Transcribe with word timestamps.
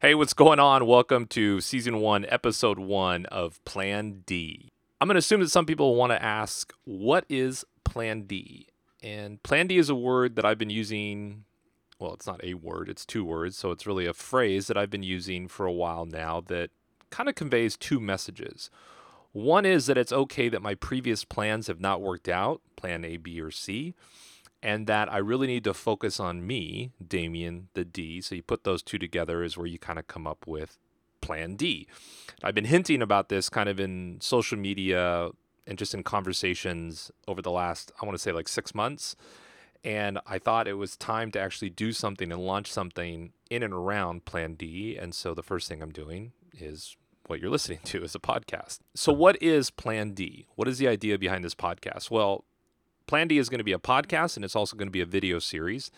Hey, 0.00 0.14
what's 0.14 0.32
going 0.32 0.60
on? 0.60 0.86
Welcome 0.86 1.26
to 1.26 1.60
season 1.60 1.98
one, 1.98 2.24
episode 2.28 2.78
one 2.78 3.26
of 3.26 3.58
Plan 3.64 4.22
D. 4.26 4.68
I'm 5.00 5.08
going 5.08 5.16
to 5.16 5.18
assume 5.18 5.40
that 5.40 5.50
some 5.50 5.66
people 5.66 5.96
want 5.96 6.12
to 6.12 6.22
ask, 6.22 6.72
what 6.84 7.24
is 7.28 7.64
Plan 7.82 8.22
D? 8.22 8.68
And 9.02 9.42
Plan 9.42 9.66
D 9.66 9.76
is 9.76 9.90
a 9.90 9.96
word 9.96 10.36
that 10.36 10.44
I've 10.44 10.56
been 10.56 10.70
using. 10.70 11.46
Well, 11.98 12.14
it's 12.14 12.28
not 12.28 12.44
a 12.44 12.54
word, 12.54 12.88
it's 12.88 13.04
two 13.04 13.24
words. 13.24 13.56
So 13.56 13.72
it's 13.72 13.88
really 13.88 14.06
a 14.06 14.14
phrase 14.14 14.68
that 14.68 14.76
I've 14.76 14.88
been 14.88 15.02
using 15.02 15.48
for 15.48 15.66
a 15.66 15.72
while 15.72 16.06
now 16.06 16.42
that 16.42 16.70
kind 17.10 17.28
of 17.28 17.34
conveys 17.34 17.76
two 17.76 17.98
messages. 17.98 18.70
One 19.32 19.66
is 19.66 19.86
that 19.86 19.98
it's 19.98 20.12
okay 20.12 20.48
that 20.48 20.62
my 20.62 20.76
previous 20.76 21.24
plans 21.24 21.66
have 21.66 21.80
not 21.80 22.00
worked 22.00 22.28
out, 22.28 22.60
plan 22.76 23.04
A, 23.04 23.16
B, 23.16 23.40
or 23.40 23.50
C 23.50 23.96
and 24.62 24.86
that 24.86 25.12
I 25.12 25.18
really 25.18 25.46
need 25.46 25.64
to 25.64 25.74
focus 25.74 26.18
on 26.18 26.46
me, 26.46 26.90
Demian, 27.04 27.64
the 27.74 27.84
D. 27.84 28.20
So 28.20 28.34
you 28.34 28.42
put 28.42 28.64
those 28.64 28.82
two 28.82 28.98
together 28.98 29.42
is 29.42 29.56
where 29.56 29.66
you 29.66 29.78
kind 29.78 29.98
of 29.98 30.08
come 30.08 30.26
up 30.26 30.46
with 30.46 30.78
plan 31.20 31.56
D. 31.56 31.86
I've 32.42 32.54
been 32.54 32.64
hinting 32.64 33.02
about 33.02 33.28
this 33.28 33.48
kind 33.48 33.68
of 33.68 33.78
in 33.78 34.18
social 34.20 34.58
media 34.58 35.30
and 35.66 35.78
just 35.78 35.94
in 35.94 36.02
conversations 36.02 37.10
over 37.26 37.42
the 37.42 37.50
last, 37.50 37.92
I 38.00 38.06
want 38.06 38.16
to 38.16 38.22
say 38.22 38.32
like 38.32 38.48
six 38.48 38.74
months. 38.74 39.14
And 39.84 40.18
I 40.26 40.38
thought 40.38 40.66
it 40.66 40.74
was 40.74 40.96
time 40.96 41.30
to 41.32 41.40
actually 41.40 41.70
do 41.70 41.92
something 41.92 42.32
and 42.32 42.40
launch 42.40 42.72
something 42.72 43.32
in 43.48 43.62
and 43.62 43.72
around 43.72 44.24
Plan 44.24 44.54
D. 44.54 44.96
And 44.96 45.14
so 45.14 45.34
the 45.34 45.42
first 45.42 45.68
thing 45.68 45.82
I'm 45.82 45.92
doing 45.92 46.32
is 46.52 46.96
what 47.28 47.40
you're 47.40 47.50
listening 47.50 47.80
to 47.84 48.02
is 48.02 48.14
a 48.14 48.18
podcast. 48.18 48.80
So, 48.94 49.12
what 49.12 49.40
is 49.42 49.70
Plan 49.70 50.12
D? 50.12 50.46
What 50.56 50.66
is 50.66 50.78
the 50.78 50.88
idea 50.88 51.18
behind 51.18 51.44
this 51.44 51.54
podcast? 51.54 52.10
Well, 52.10 52.44
Plan 53.08 53.26
D 53.26 53.38
is 53.38 53.48
going 53.48 53.58
to 53.58 53.64
be 53.64 53.72
a 53.72 53.78
podcast 53.78 54.36
and 54.36 54.44
it's 54.44 54.54
also 54.54 54.76
going 54.76 54.86
to 54.86 54.92
be 54.92 55.00
a 55.00 55.06
video 55.06 55.40
series. 55.40 55.90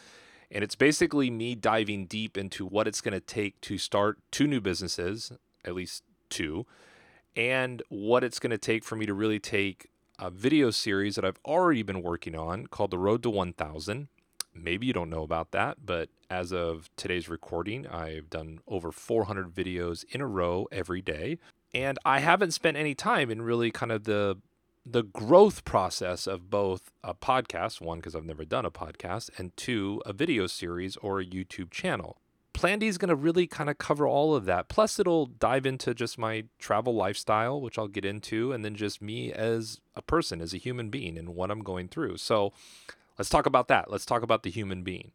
And 0.51 0.65
it's 0.65 0.77
basically 0.77 1.29
me 1.29 1.55
diving 1.55 2.07
deep 2.07 2.39
into 2.39 2.65
what 2.65 2.89
it's 2.89 3.01
going 3.01 3.13
to 3.13 3.21
take 3.21 3.61
to 3.63 3.77
start 3.77 4.19
two 4.31 4.47
new 4.47 4.61
businesses, 4.61 5.33
at 5.65 5.75
least 5.75 6.05
two, 6.29 6.67
and 7.37 7.83
what 7.89 8.25
it's 8.25 8.39
going 8.39 8.51
to 8.53 8.59
take 8.59 8.85
for 8.85 8.97
me 8.97 9.07
to 9.07 9.15
really 9.15 9.39
take 9.39 9.89
a 10.19 10.31
video 10.31 10.71
series 10.71 11.17
that 11.17 11.25
I've 11.25 11.39
already 11.45 11.83
been 11.83 12.03
working 12.03 12.37
on 12.37 12.67
called 12.69 12.91
The 12.91 12.99
Road 12.99 13.23
to 13.25 13.31
1000. 13.31 14.09
Maybe 14.55 14.87
you 14.87 14.93
don't 14.93 15.11
know 15.11 15.23
about 15.23 15.51
that, 15.53 15.79
but 15.85 16.09
as 16.29 16.53
of 16.53 16.91
today's 16.97 17.29
recording, 17.29 17.87
I've 17.87 18.31
done 18.31 18.61
over 18.69 18.93
400 18.93 19.53
videos 19.53 20.05
in 20.11 20.21
a 20.21 20.27
row 20.27 20.67
every 20.71 21.03
day. 21.03 21.39
And 21.73 21.99
I 22.05 22.21
haven't 22.21 22.53
spent 22.53 22.77
any 22.77 22.95
time 22.95 23.31
in 23.31 23.43
really 23.43 23.71
kind 23.71 23.93
of 23.93 24.05
the 24.05 24.39
the 24.93 25.03
growth 25.03 25.65
process 25.65 26.27
of 26.27 26.51
both 26.51 26.91
a 27.05 27.15
podcast, 27.15 27.81
one, 27.81 27.99
because 27.99 28.15
I've 28.15 28.25
never 28.25 28.45
done 28.45 28.65
a 28.65 28.71
podcast, 28.71 29.31
and 29.39 29.57
two, 29.57 30.03
a 30.05 30.13
video 30.13 30.47
series 30.47 30.97
or 30.97 31.21
a 31.21 31.25
YouTube 31.25 31.71
channel. 31.71 32.19
Plan 32.53 32.81
D 32.81 32.89
is 32.89 32.99
going 32.99 33.09
to 33.09 33.15
really 33.15 33.47
kind 33.47 33.71
of 33.71 33.79
cover 33.79 34.07
all 34.07 34.35
of 34.35 34.45
that. 34.47 34.69
Plus, 34.69 34.99
it'll 34.99 35.27
dive 35.27 35.65
into 35.65 35.95
just 35.95 36.19
my 36.19 36.45
travel 36.59 36.95
lifestyle, 36.95 37.61
which 37.61 37.79
I'll 37.79 37.89
get 37.89 38.05
into, 38.05 38.53
and 38.53 38.65
then 38.65 38.75
just 38.75 39.01
me 39.01 39.33
as 39.33 39.81
a 39.95 40.03
person, 40.03 40.41
as 40.41 40.53
a 40.53 40.59
human 40.59 40.91
being, 40.91 41.17
and 41.17 41.31
what 41.31 41.51
I'm 41.51 41.63
going 41.63 41.89
through. 41.89 42.17
So, 42.17 42.53
let's 43.19 43.31
talk 43.31 43.47
about 43.47 43.69
that. 43.69 43.91
Let's 43.91 44.07
talk 44.07 44.23
about 44.23 44.43
the 44.43 44.51
human 44.51 44.83
being. 44.83 45.13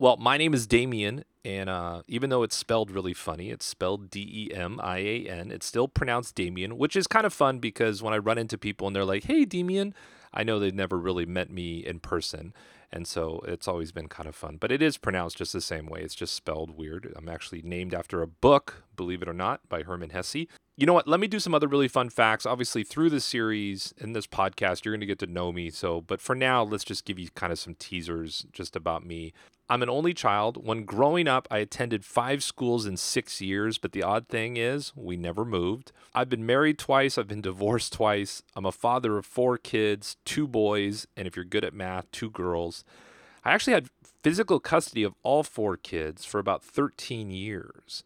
Well, 0.00 0.16
my 0.16 0.36
name 0.38 0.54
is 0.54 0.68
Demian, 0.68 1.24
and 1.44 1.68
uh, 1.68 2.02
even 2.06 2.30
though 2.30 2.44
it's 2.44 2.54
spelled 2.54 2.92
really 2.92 3.14
funny, 3.14 3.50
it's 3.50 3.66
spelled 3.66 4.10
D 4.10 4.20
E 4.20 4.54
M 4.54 4.78
I 4.80 4.98
A 4.98 5.26
N. 5.26 5.50
It's 5.50 5.66
still 5.66 5.88
pronounced 5.88 6.36
Damien, 6.36 6.78
which 6.78 6.94
is 6.94 7.08
kind 7.08 7.26
of 7.26 7.32
fun 7.32 7.58
because 7.58 8.00
when 8.00 8.14
I 8.14 8.18
run 8.18 8.38
into 8.38 8.56
people 8.56 8.86
and 8.86 8.94
they're 8.94 9.04
like, 9.04 9.24
"Hey, 9.24 9.44
Damien," 9.44 9.94
I 10.32 10.44
know 10.44 10.60
they've 10.60 10.72
never 10.72 10.96
really 10.96 11.26
met 11.26 11.50
me 11.50 11.84
in 11.84 11.98
person, 11.98 12.54
and 12.92 13.08
so 13.08 13.40
it's 13.48 13.66
always 13.66 13.90
been 13.90 14.06
kind 14.06 14.28
of 14.28 14.36
fun. 14.36 14.56
But 14.60 14.70
it 14.70 14.82
is 14.82 14.98
pronounced 14.98 15.38
just 15.38 15.52
the 15.52 15.60
same 15.60 15.86
way. 15.86 16.02
It's 16.02 16.14
just 16.14 16.34
spelled 16.34 16.78
weird. 16.78 17.12
I'm 17.16 17.28
actually 17.28 17.62
named 17.62 17.92
after 17.92 18.22
a 18.22 18.28
book, 18.28 18.84
believe 18.94 19.20
it 19.20 19.28
or 19.28 19.32
not, 19.32 19.68
by 19.68 19.82
Hermann 19.82 20.10
Hesse. 20.10 20.46
You 20.78 20.86
know 20.86 20.92
what? 20.92 21.08
Let 21.08 21.18
me 21.18 21.26
do 21.26 21.40
some 21.40 21.54
other 21.54 21.66
really 21.66 21.88
fun 21.88 22.08
facts. 22.08 22.46
Obviously, 22.46 22.84
through 22.84 23.10
this 23.10 23.24
series 23.24 23.92
and 23.98 24.14
this 24.14 24.28
podcast, 24.28 24.84
you're 24.84 24.94
going 24.94 25.00
to 25.00 25.06
get 25.06 25.18
to 25.18 25.26
know 25.26 25.50
me. 25.50 25.70
So, 25.70 26.00
but 26.00 26.20
for 26.20 26.36
now, 26.36 26.62
let's 26.62 26.84
just 26.84 27.04
give 27.04 27.18
you 27.18 27.30
kind 27.34 27.52
of 27.52 27.58
some 27.58 27.74
teasers 27.74 28.46
just 28.52 28.76
about 28.76 29.04
me. 29.04 29.32
I'm 29.68 29.82
an 29.82 29.90
only 29.90 30.14
child. 30.14 30.64
When 30.64 30.84
growing 30.84 31.26
up, 31.26 31.48
I 31.50 31.58
attended 31.58 32.04
five 32.04 32.44
schools 32.44 32.86
in 32.86 32.96
six 32.96 33.40
years, 33.40 33.76
but 33.76 33.90
the 33.90 34.04
odd 34.04 34.28
thing 34.28 34.56
is, 34.56 34.92
we 34.94 35.16
never 35.16 35.44
moved. 35.44 35.90
I've 36.14 36.28
been 36.28 36.46
married 36.46 36.78
twice, 36.78 37.18
I've 37.18 37.26
been 37.26 37.40
divorced 37.50 37.92
twice. 37.92 38.44
I'm 38.54 38.64
a 38.64 38.70
father 38.70 39.18
of 39.18 39.26
four 39.26 39.58
kids, 39.58 40.16
two 40.24 40.46
boys, 40.46 41.08
and 41.16 41.26
if 41.26 41.34
you're 41.34 41.44
good 41.44 41.64
at 41.64 41.74
math, 41.74 42.08
two 42.12 42.30
girls. 42.30 42.84
I 43.44 43.50
actually 43.50 43.72
had 43.72 43.90
physical 44.22 44.60
custody 44.60 45.02
of 45.02 45.16
all 45.24 45.42
four 45.42 45.76
kids 45.76 46.24
for 46.24 46.38
about 46.38 46.62
13 46.62 47.32
years. 47.32 48.04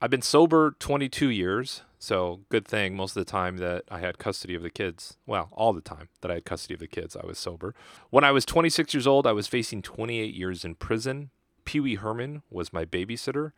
I've 0.00 0.10
been 0.10 0.22
sober 0.22 0.76
22 0.78 1.28
years, 1.28 1.82
so 1.98 2.42
good 2.50 2.64
thing 2.64 2.94
most 2.94 3.16
of 3.16 3.26
the 3.26 3.30
time 3.30 3.56
that 3.56 3.82
I 3.90 3.98
had 3.98 4.16
custody 4.16 4.54
of 4.54 4.62
the 4.62 4.70
kids. 4.70 5.16
Well, 5.26 5.48
all 5.50 5.72
the 5.72 5.80
time 5.80 6.08
that 6.20 6.30
I 6.30 6.34
had 6.34 6.44
custody 6.44 6.74
of 6.74 6.80
the 6.80 6.86
kids, 6.86 7.16
I 7.16 7.26
was 7.26 7.36
sober. 7.36 7.74
When 8.10 8.22
I 8.22 8.30
was 8.30 8.44
26 8.44 8.94
years 8.94 9.08
old, 9.08 9.26
I 9.26 9.32
was 9.32 9.48
facing 9.48 9.82
28 9.82 10.32
years 10.32 10.64
in 10.64 10.76
prison. 10.76 11.30
Pee 11.64 11.80
Wee 11.80 11.96
Herman 11.96 12.42
was 12.48 12.72
my 12.72 12.84
babysitter. 12.84 13.50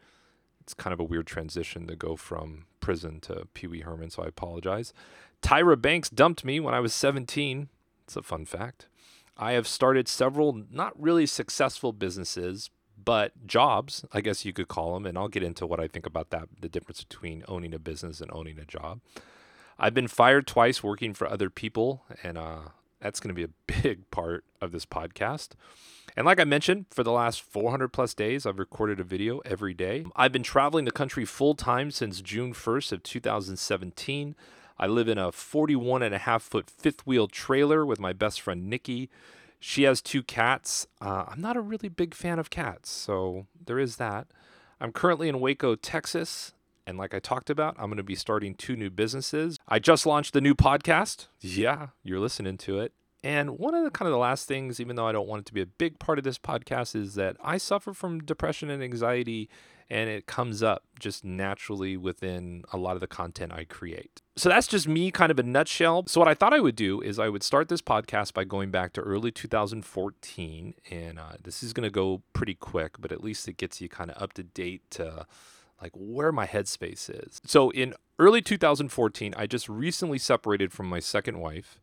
It's 0.63 0.73
kind 0.73 0.95
of 0.95 1.01
a 1.01 1.05
weird 1.05 1.27
transition 1.27 1.87
to 1.89 1.95
go 1.95 2.17
from 2.17 2.65
prison 2.81 3.21
to 3.21 3.47
Pee 3.53 3.67
Wee 3.67 3.81
Herman, 3.83 4.09
so 4.09 4.23
I 4.23 4.29
apologize. 4.29 4.95
Tyra 5.43 5.81
Banks 5.81 6.09
dumped 6.09 6.43
me 6.43 6.59
when 6.59 6.73
I 6.73 6.81
was 6.81 6.95
17. 6.95 7.69
It's 8.05 8.17
a 8.17 8.23
fun 8.23 8.47
fact. 8.47 8.87
I 9.37 9.53
have 9.53 9.69
started 9.69 10.09
several 10.09 10.63
not 10.71 10.99
really 11.01 11.27
successful 11.27 11.93
businesses, 11.93 12.71
but 13.05 13.47
jobs, 13.47 14.05
I 14.13 14.21
guess 14.21 14.45
you 14.45 14.53
could 14.53 14.69
call 14.69 14.95
them, 14.95 15.07
and 15.07 15.17
I'll 15.17 15.29
get 15.29 15.43
into 15.43 15.67
what 15.67 15.81
I 15.81 15.89
think 15.89 16.07
about 16.07 16.31
that 16.31 16.49
the 16.61 16.69
difference 16.69 17.05
between 17.05 17.45
owning 17.49 17.75
a 17.75 17.79
business 17.79 18.21
and 18.21 18.31
owning 18.33 18.59
a 18.59 18.65
job. 18.65 19.01
I've 19.79 19.95
been 19.95 20.09
fired 20.09 20.47
twice 20.47 20.83
working 20.83 21.15
for 21.15 21.27
other 21.27 21.49
people, 21.49 22.03
and 22.23 22.37
uh, 22.37 22.59
that's 23.01 23.21
going 23.21 23.35
to 23.35 23.35
be 23.35 23.45
a 23.45 23.81
big 23.83 24.11
part 24.11 24.45
of 24.61 24.73
this 24.73 24.87
podcast. 24.87 25.51
And 26.17 26.27
like 26.27 26.41
I 26.41 26.45
mentioned, 26.45 26.87
for 26.91 27.03
the 27.03 27.13
last 27.13 27.41
400 27.41 27.89
plus 27.89 28.15
days, 28.15 28.45
I've 28.45 28.59
recorded 28.59 29.01
a 29.01 29.05
video 29.05 29.39
every 29.45 29.75
day. 29.75 30.05
I've 30.17 30.33
been 30.33 30.43
traveling 30.43 30.85
the 30.85 30.91
country 30.91 31.25
full 31.25 31.55
time 31.55 31.91
since 31.91 32.21
June 32.21 32.53
1st 32.53 32.93
of 32.93 33.03
2017. 33.03 34.35
I 34.79 34.87
live 34.87 35.09
in 35.09 35.19
a 35.19 35.31
41 35.31 36.03
and 36.03 36.15
a 36.15 36.19
half 36.19 36.43
foot 36.43 36.69
fifth 36.69 37.07
wheel 37.07 37.29
trailer 37.29 37.87
with 37.87 38.01
my 38.01 38.13
best 38.13 38.41
friend 38.41 38.69
Nikki. 38.69 39.09
She 39.61 39.83
has 39.83 40.01
two 40.01 40.23
cats. 40.23 40.87
Uh, 41.01 41.25
I'm 41.29 41.41
not 41.41 41.57
a 41.57 41.61
really 41.61 41.89
big 41.89 42.15
fan 42.15 42.39
of 42.39 42.49
cats, 42.51 42.91
so 42.91 43.47
there 43.65 43.79
is 43.79 43.97
that. 43.97 44.27
I'm 44.81 44.91
currently 44.91 45.29
in 45.29 45.39
Waco, 45.39 45.77
Texas. 45.77 46.55
And 46.87 46.97
like 46.99 47.15
I 47.15 47.21
talked 47.21 47.51
about, 47.51 47.77
I'm 47.79 47.87
going 47.87 47.99
to 47.99 48.03
be 48.03 48.15
starting 48.15 48.55
two 48.55 48.75
new 48.75 48.91
businesses. 48.91 49.59
I 49.69 49.79
just 49.79 50.07
launched 50.07 50.33
the 50.33 50.41
new 50.41 50.55
podcast. 50.55 51.29
Yeah, 51.41 51.89
you're 52.03 52.19
listening 52.19 52.57
to 52.59 52.81
it. 52.81 52.95
And 53.23 53.59
one 53.59 53.75
of 53.75 53.85
the 53.85 53.91
kind 53.91 54.07
of 54.07 54.13
the 54.13 54.19
last 54.19 54.49
things, 54.49 54.81
even 54.81 54.97
though 54.97 55.07
I 55.07 55.13
don't 55.13 55.29
want 55.29 55.41
it 55.41 55.47
to 55.47 55.55
be 55.55 55.61
a 55.61 55.67
big 55.67 55.99
part 55.99 56.19
of 56.19 56.25
this 56.25 56.39
podcast, 56.39 56.97
is 56.97 57.15
that 57.17 57.37
I 57.43 57.59
suffer 57.59 57.93
from 57.93 58.21
depression 58.21 58.71
and 58.71 58.83
anxiety 58.83 59.49
and 59.91 60.09
it 60.09 60.27
comes 60.27 60.63
up 60.63 60.85
just 61.01 61.25
naturally 61.25 61.97
within 61.97 62.63
a 62.73 62.77
lot 62.77 62.95
of 62.95 63.01
the 63.01 63.09
content 63.09 63.53
I 63.53 63.65
create. 63.65 64.23
So 64.37 64.49
that's 64.49 64.69
just 64.69 64.87
me 64.87 65.11
kind 65.11 65.33
of 65.33 65.39
a 65.39 65.43
nutshell. 65.43 66.05
So 66.07 66.21
what 66.21 66.29
I 66.29 66.35
thought 66.35 66.55
I 66.55 66.61
would 66.61 66.77
do 66.77 67.01
is 67.01 67.19
I 67.19 67.29
would 67.29 67.43
start 67.43 67.69
this 67.69 67.83
podcast 67.83 68.33
by 68.33 68.45
going 68.45 68.71
back 68.71 68.93
to 68.95 69.01
early 69.01 69.33
2014 69.33 70.75
and 70.91 71.19
uh, 71.19 71.33
this 71.43 71.65
is 71.65 71.73
going 71.73 71.83
to 71.83 71.91
go 71.91 72.23
pretty 72.33 72.55
quick, 72.55 73.01
but 73.01 73.11
at 73.11 73.23
least 73.23 73.49
it 73.49 73.57
gets 73.57 73.81
you 73.81 73.89
kind 73.89 74.13
of 74.13 74.23
up 74.23 74.33
to 74.35 74.45
date 74.45 74.89
to 74.93 75.27
like 75.83 75.93
where 75.95 76.31
my 76.31 76.47
headspace 76.47 77.11
is. 77.11 77.41
So 77.45 77.71
in 77.71 77.95
early 78.19 78.43
2014, 78.43 79.35
I 79.37 79.47
just 79.47 79.69
recently 79.69 80.19
separated 80.19 80.73
from 80.73 80.89
my 80.89 81.01
second 81.01 81.41
wife 81.41 81.81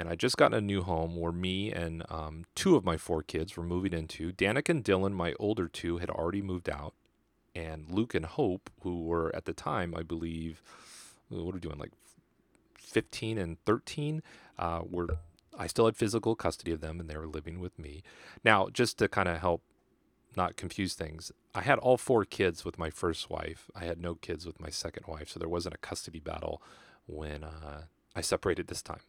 and 0.00 0.08
I 0.08 0.14
just 0.14 0.38
got 0.38 0.54
a 0.54 0.62
new 0.62 0.82
home 0.82 1.14
where 1.16 1.30
me 1.30 1.70
and 1.70 2.02
um, 2.08 2.46
two 2.54 2.74
of 2.74 2.86
my 2.86 2.96
four 2.96 3.22
kids 3.22 3.54
were 3.54 3.62
moving 3.62 3.92
into. 3.92 4.32
Danica 4.32 4.70
and 4.70 4.82
Dylan, 4.82 5.12
my 5.12 5.34
older 5.38 5.68
two, 5.68 5.98
had 5.98 6.08
already 6.08 6.40
moved 6.40 6.70
out 6.70 6.94
and 7.54 7.84
Luke 7.90 8.14
and 8.14 8.24
Hope, 8.24 8.70
who 8.82 9.02
were 9.02 9.30
at 9.36 9.44
the 9.44 9.52
time, 9.52 9.94
I 9.94 10.02
believe, 10.02 10.62
what 11.28 11.50
are 11.50 11.52
we 11.52 11.60
doing, 11.60 11.78
like 11.78 11.92
15 12.78 13.36
and 13.36 13.62
13, 13.66 14.22
uh, 14.58 14.80
were 14.88 15.18
I 15.58 15.66
still 15.66 15.84
had 15.84 15.96
physical 15.96 16.34
custody 16.34 16.72
of 16.72 16.80
them, 16.80 16.98
and 16.98 17.10
they 17.10 17.18
were 17.18 17.26
living 17.26 17.60
with 17.60 17.78
me. 17.78 18.02
Now, 18.42 18.68
just 18.72 18.96
to 18.98 19.08
kind 19.08 19.28
of 19.28 19.38
help 19.38 19.62
not 20.34 20.56
confuse 20.56 20.94
things, 20.94 21.30
I 21.54 21.60
had 21.60 21.78
all 21.78 21.98
four 21.98 22.24
kids 22.24 22.64
with 22.64 22.78
my 22.78 22.88
first 22.88 23.28
wife. 23.28 23.70
I 23.74 23.84
had 23.84 24.00
no 24.00 24.14
kids 24.14 24.46
with 24.46 24.58
my 24.58 24.70
second 24.70 25.06
wife, 25.06 25.28
so 25.28 25.38
there 25.38 25.48
wasn't 25.50 25.74
a 25.74 25.78
custody 25.78 26.20
battle 26.20 26.62
when 27.06 27.44
uh, 27.44 27.82
I 28.16 28.22
separated 28.22 28.68
this 28.68 28.80
time. 28.80 29.00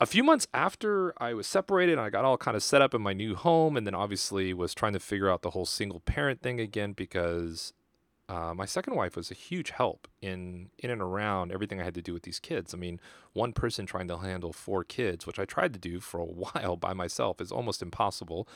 A 0.00 0.06
few 0.06 0.22
months 0.22 0.46
after 0.54 1.12
I 1.20 1.34
was 1.34 1.48
separated, 1.48 1.98
I 1.98 2.08
got 2.08 2.24
all 2.24 2.36
kind 2.36 2.56
of 2.56 2.62
set 2.62 2.80
up 2.80 2.94
in 2.94 3.02
my 3.02 3.12
new 3.12 3.34
home, 3.34 3.76
and 3.76 3.84
then 3.84 3.96
obviously 3.96 4.54
was 4.54 4.72
trying 4.72 4.92
to 4.92 5.00
figure 5.00 5.28
out 5.28 5.42
the 5.42 5.50
whole 5.50 5.66
single 5.66 5.98
parent 6.00 6.40
thing 6.40 6.60
again 6.60 6.92
because 6.92 7.72
uh, 8.28 8.54
my 8.54 8.64
second 8.64 8.94
wife 8.94 9.16
was 9.16 9.32
a 9.32 9.34
huge 9.34 9.70
help 9.70 10.06
in 10.22 10.68
in 10.78 10.90
and 10.90 11.02
around 11.02 11.50
everything 11.50 11.80
I 11.80 11.84
had 11.84 11.94
to 11.94 12.02
do 12.02 12.12
with 12.12 12.22
these 12.22 12.38
kids. 12.38 12.72
I 12.72 12.76
mean, 12.76 13.00
one 13.32 13.52
person 13.52 13.86
trying 13.86 14.06
to 14.08 14.18
handle 14.18 14.52
four 14.52 14.84
kids, 14.84 15.26
which 15.26 15.38
I 15.40 15.44
tried 15.44 15.72
to 15.72 15.80
do 15.80 15.98
for 15.98 16.20
a 16.20 16.24
while 16.26 16.76
by 16.76 16.92
myself, 16.92 17.40
is 17.40 17.50
almost 17.50 17.82
impossible. 17.82 18.46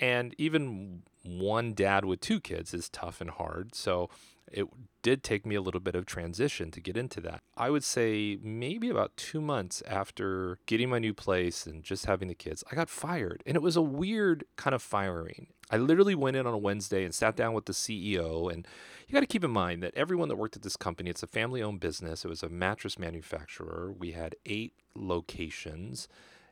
And 0.00 0.34
even 0.38 1.02
one 1.22 1.72
dad 1.72 2.04
with 2.04 2.20
two 2.20 2.40
kids 2.40 2.74
is 2.74 2.88
tough 2.88 3.20
and 3.20 3.30
hard. 3.30 3.76
So 3.76 4.10
it 4.50 4.66
did 5.02 5.22
take 5.22 5.46
me 5.46 5.54
a 5.54 5.60
little 5.60 5.80
bit 5.80 5.94
of 5.94 6.06
transition 6.06 6.70
to 6.72 6.80
get 6.80 6.96
into 6.96 7.20
that. 7.22 7.40
I 7.56 7.70
would 7.70 7.84
say 7.84 8.38
maybe 8.42 8.90
about 8.90 9.16
two 9.16 9.40
months 9.40 9.82
after 9.86 10.58
getting 10.66 10.90
my 10.90 10.98
new 10.98 11.14
place 11.14 11.66
and 11.66 11.82
just 11.82 12.06
having 12.06 12.28
the 12.28 12.34
kids, 12.34 12.64
I 12.70 12.74
got 12.74 12.90
fired. 12.90 13.42
And 13.46 13.56
it 13.56 13.62
was 13.62 13.76
a 13.76 13.82
weird 13.82 14.44
kind 14.56 14.74
of 14.74 14.82
firing. 14.82 15.48
I 15.70 15.76
literally 15.76 16.16
went 16.16 16.36
in 16.36 16.46
on 16.46 16.54
a 16.54 16.58
Wednesday 16.58 17.04
and 17.04 17.14
sat 17.14 17.36
down 17.36 17.54
with 17.54 17.66
the 17.66 17.72
CEO. 17.72 18.52
And 18.52 18.66
you 19.06 19.12
got 19.12 19.20
to 19.20 19.26
keep 19.26 19.44
in 19.44 19.52
mind 19.52 19.82
that 19.82 19.94
everyone 19.94 20.28
that 20.28 20.36
worked 20.36 20.56
at 20.56 20.62
this 20.62 20.76
company, 20.76 21.10
it's 21.10 21.22
a 21.22 21.28
family 21.28 21.62
owned 21.62 21.80
business. 21.80 22.24
It 22.24 22.28
was 22.28 22.42
a 22.42 22.48
mattress 22.48 22.98
manufacturer. 22.98 23.94
We 23.96 24.12
had 24.12 24.34
eight 24.44 24.74
locations 24.94 26.08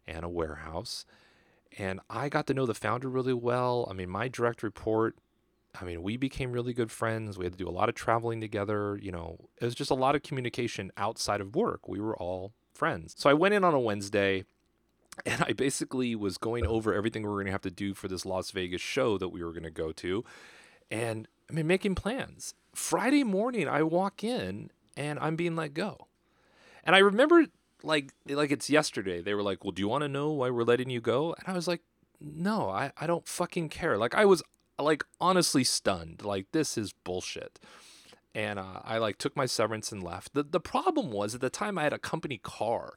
and 0.06 0.24
a 0.24 0.28
warehouse. 0.28 1.04
And 1.76 2.00
I 2.08 2.28
got 2.28 2.46
to 2.46 2.54
know 2.54 2.64
the 2.64 2.74
founder 2.74 3.08
really 3.08 3.34
well. 3.34 3.86
I 3.90 3.92
mean, 3.92 4.08
my 4.08 4.28
direct 4.28 4.62
report 4.62 5.16
I 5.80 5.84
mean, 5.84 6.02
we 6.02 6.16
became 6.16 6.52
really 6.52 6.72
good 6.72 6.90
friends. 6.90 7.38
We 7.38 7.44
had 7.44 7.52
to 7.52 7.58
do 7.58 7.68
a 7.68 7.70
lot 7.70 7.88
of 7.88 7.94
traveling 7.94 8.40
together. 8.40 8.98
You 9.00 9.12
know, 9.12 9.48
it 9.60 9.64
was 9.64 9.74
just 9.74 9.90
a 9.90 9.94
lot 9.94 10.14
of 10.14 10.22
communication 10.22 10.90
outside 10.96 11.40
of 11.40 11.54
work. 11.54 11.88
We 11.88 12.00
were 12.00 12.16
all 12.16 12.52
friends. 12.74 13.14
So 13.16 13.28
I 13.28 13.34
went 13.34 13.54
in 13.54 13.64
on 13.64 13.74
a 13.74 13.80
Wednesday 13.80 14.44
and 15.26 15.42
I 15.46 15.52
basically 15.52 16.14
was 16.14 16.38
going 16.38 16.66
over 16.66 16.94
everything 16.94 17.22
we 17.22 17.28
were 17.28 17.36
going 17.36 17.46
to 17.46 17.52
have 17.52 17.60
to 17.62 17.70
do 17.70 17.94
for 17.94 18.08
this 18.08 18.24
Las 18.24 18.50
Vegas 18.50 18.80
show 18.80 19.18
that 19.18 19.28
we 19.28 19.42
were 19.42 19.52
going 19.52 19.64
to 19.64 19.70
go 19.70 19.92
to. 19.92 20.24
And 20.90 21.28
I 21.50 21.52
mean, 21.52 21.66
making 21.66 21.94
plans. 21.94 22.54
Friday 22.74 23.24
morning, 23.24 23.68
I 23.68 23.82
walk 23.82 24.22
in 24.22 24.70
and 24.96 25.18
I'm 25.18 25.36
being 25.36 25.56
let 25.56 25.74
go. 25.74 26.06
And 26.84 26.94
I 26.94 27.00
remember 27.00 27.46
like 27.82 28.12
like 28.28 28.50
it's 28.50 28.70
yesterday. 28.70 29.20
They 29.20 29.34
were 29.34 29.42
like, 29.42 29.64
"Well, 29.64 29.72
do 29.72 29.80
you 29.82 29.88
want 29.88 30.02
to 30.02 30.08
know 30.08 30.30
why 30.30 30.50
we're 30.50 30.64
letting 30.64 30.90
you 30.90 31.00
go?" 31.00 31.34
And 31.38 31.48
I 31.48 31.52
was 31.52 31.68
like, 31.68 31.82
"No, 32.20 32.70
I 32.70 32.92
I 32.96 33.06
don't 33.06 33.26
fucking 33.26 33.68
care." 33.68 33.98
Like 33.98 34.14
I 34.14 34.24
was 34.24 34.42
like 34.82 35.04
honestly 35.20 35.64
stunned. 35.64 36.22
Like 36.24 36.46
this 36.52 36.78
is 36.78 36.92
bullshit. 37.04 37.58
And 38.34 38.58
uh, 38.58 38.80
I 38.84 38.98
like 38.98 39.18
took 39.18 39.36
my 39.36 39.46
severance 39.46 39.90
and 39.90 40.02
left. 40.02 40.34
The 40.34 40.42
the 40.42 40.60
problem 40.60 41.10
was 41.10 41.34
at 41.34 41.40
the 41.40 41.50
time 41.50 41.78
I 41.78 41.82
had 41.82 41.92
a 41.92 41.98
company 41.98 42.38
car, 42.38 42.94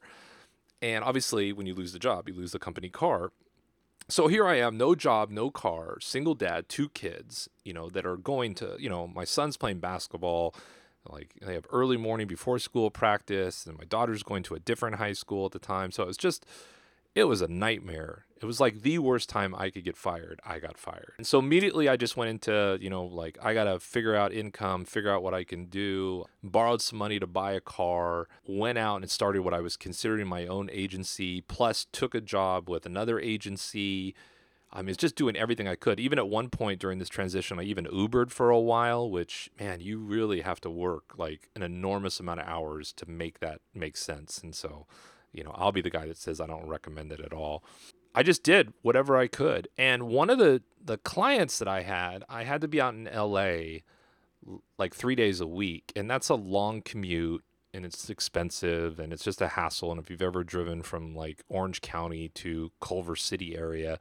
and 0.81 1.04
obviously 1.04 1.54
when 1.54 1.66
you 1.66 1.74
lose 1.74 1.94
the 1.94 2.00
job, 2.00 2.28
you 2.28 2.36
lose 2.36 2.51
the 2.51 2.60
company 2.60 2.89
car. 2.89 3.31
So 4.07 4.28
here 4.28 4.45
I 4.45 4.56
am, 4.56 4.78
no 4.78 4.94
job, 4.94 5.30
no 5.30 5.50
car, 5.50 5.98
single 6.01 6.36
dad, 6.36 6.68
two 6.68 6.89
kids, 6.89 7.48
you 7.63 7.72
know, 7.72 7.89
that 7.89 8.06
are 8.06 8.18
going 8.18 8.56
to, 8.56 8.75
you 8.78 8.89
know, 8.89 9.07
my 9.07 9.24
son's 9.24 9.56
playing 9.56 9.80
basketball. 9.80 10.54
Like 11.10 11.36
they 11.42 11.54
have 11.54 11.66
early 11.72 11.98
morning 11.98 12.28
before 12.28 12.60
school 12.60 12.92
practice, 12.92 13.66
and 13.66 13.78
my 13.78 13.86
daughter's 13.86 14.22
going 14.22 14.44
to 14.44 14.56
a 14.56 14.60
different 14.60 14.98
high 14.98 15.13
school 15.13 15.45
at 15.45 15.51
the 15.54 15.60
time. 15.60 15.92
So 15.92 16.04
it 16.04 16.07
was 16.07 16.18
just 16.18 16.45
it 17.16 17.25
was 17.25 17.42
a 17.42 17.48
nightmare. 17.48 18.25
It 18.42 18.46
was 18.46 18.60
like 18.60 18.81
the 18.81 18.98
worst 18.98 19.30
time 19.30 19.54
I 19.54 19.69
could 19.69 19.84
get 19.84 19.96
fired. 19.96 20.40
I 20.44 20.58
got 20.58 20.78
fired. 20.78 21.13
And 21.18 21.28
so 21.28 21.38
immediately 21.38 21.88
I 21.88 21.96
just 21.96 22.18
went 22.18 22.31
into, 22.31 22.78
you 22.81 22.90
know, 22.90 23.04
like 23.04 23.38
I 23.42 23.54
got 23.54 23.66
to 23.66 23.80
figure 23.80 24.16
out 24.16 24.34
income, 24.34 24.84
figure 24.86 25.12
out 25.12 25.22
what 25.22 25.36
I 25.36 25.44
can 25.44 25.66
do, 25.66 26.25
borrowed 26.42 26.81
some 26.81 26.98
money 26.98 27.19
to 27.19 27.28
buy 27.28 27.52
a 27.52 27.62
car, 27.62 28.28
went 28.48 28.80
out 28.80 29.02
and 29.02 29.12
started 29.12 29.44
what 29.44 29.54
I 29.54 29.60
was 29.60 29.78
considering 29.78 30.28
my 30.28 30.48
own 30.48 30.69
agency, 30.72 31.42
plus 31.42 31.86
took 31.92 32.16
a 32.16 32.22
job 32.22 32.68
with 32.68 32.88
another 32.88 33.19
agency. 33.19 34.16
I 34.74 34.81
mean, 34.81 34.90
it's 34.90 34.98
just 34.98 35.16
doing 35.16 35.36
everything 35.36 35.68
I 35.68 35.75
could. 35.75 36.00
Even 36.00 36.18
at 36.18 36.30
one 36.30 36.50
point 36.50 36.80
during 36.80 36.98
this 36.98 37.10
transition, 37.10 37.60
I 37.60 37.64
even 37.64 37.86
Ubered 37.86 38.31
for 38.31 38.50
a 38.50 38.60
while, 38.60 39.07
which, 39.07 39.52
man, 39.60 39.81
you 39.81 40.00
really 40.00 40.42
have 40.42 40.62
to 40.62 40.69
work 40.69 41.14
like 41.16 41.50
an 41.56 41.62
enormous 41.62 42.19
amount 42.19 42.40
of 42.40 42.48
hours 42.48 42.92
to 42.94 43.07
make 43.07 43.40
that 43.42 43.60
make 43.75 43.98
sense. 43.98 44.40
And 44.40 44.56
so, 44.56 44.88
you 45.33 45.44
know, 45.44 45.51
I'll 45.56 45.72
be 45.72 45.81
the 45.81 45.89
guy 45.89 46.06
that 46.07 46.18
says 46.18 46.42
I 46.42 46.48
don't 46.48 46.68
recommend 46.68 47.12
it 47.12 47.19
at 47.19 47.33
all. 47.33 47.63
I 48.13 48.24
just 48.24 48.44
did 48.44 48.74
whatever 48.81 49.18
I 49.18 49.28
could. 49.28 49.68
And 49.78 50.04
one 50.04 50.30
of 50.30 50.38
the 50.38 50.62
the 50.83 50.98
clients 50.98 51.60
that 51.60 51.68
I 51.68 51.83
had, 51.83 52.24
I 52.28 52.44
had 52.44 52.62
to 52.62 52.68
be 52.68 52.81
out 52.81 52.95
in 52.95 53.10
LA 53.13 53.81
like 54.78 54.95
3 54.95 55.16
days 55.16 55.39
a 55.39 55.48
week, 55.48 55.92
and 55.95 56.10
that's 56.10 56.30
a 56.30 56.36
long 56.36 56.81
commute 56.81 57.44
and 57.74 57.86
it's 57.86 58.10
expensive 58.10 59.00
and 59.00 59.13
it's 59.13 59.24
just 59.24 59.42
a 59.42 59.50
hassle 59.50 59.92
and 59.92 60.01
if 60.01 60.10
you've 60.10 60.22
ever 60.22 60.44
driven 60.44 60.81
from 60.81 61.16
like 61.16 61.42
Orange 61.48 61.80
County 61.80 62.28
to 62.30 62.72
Culver 62.81 63.16
City 63.16 63.56
area, 63.56 64.00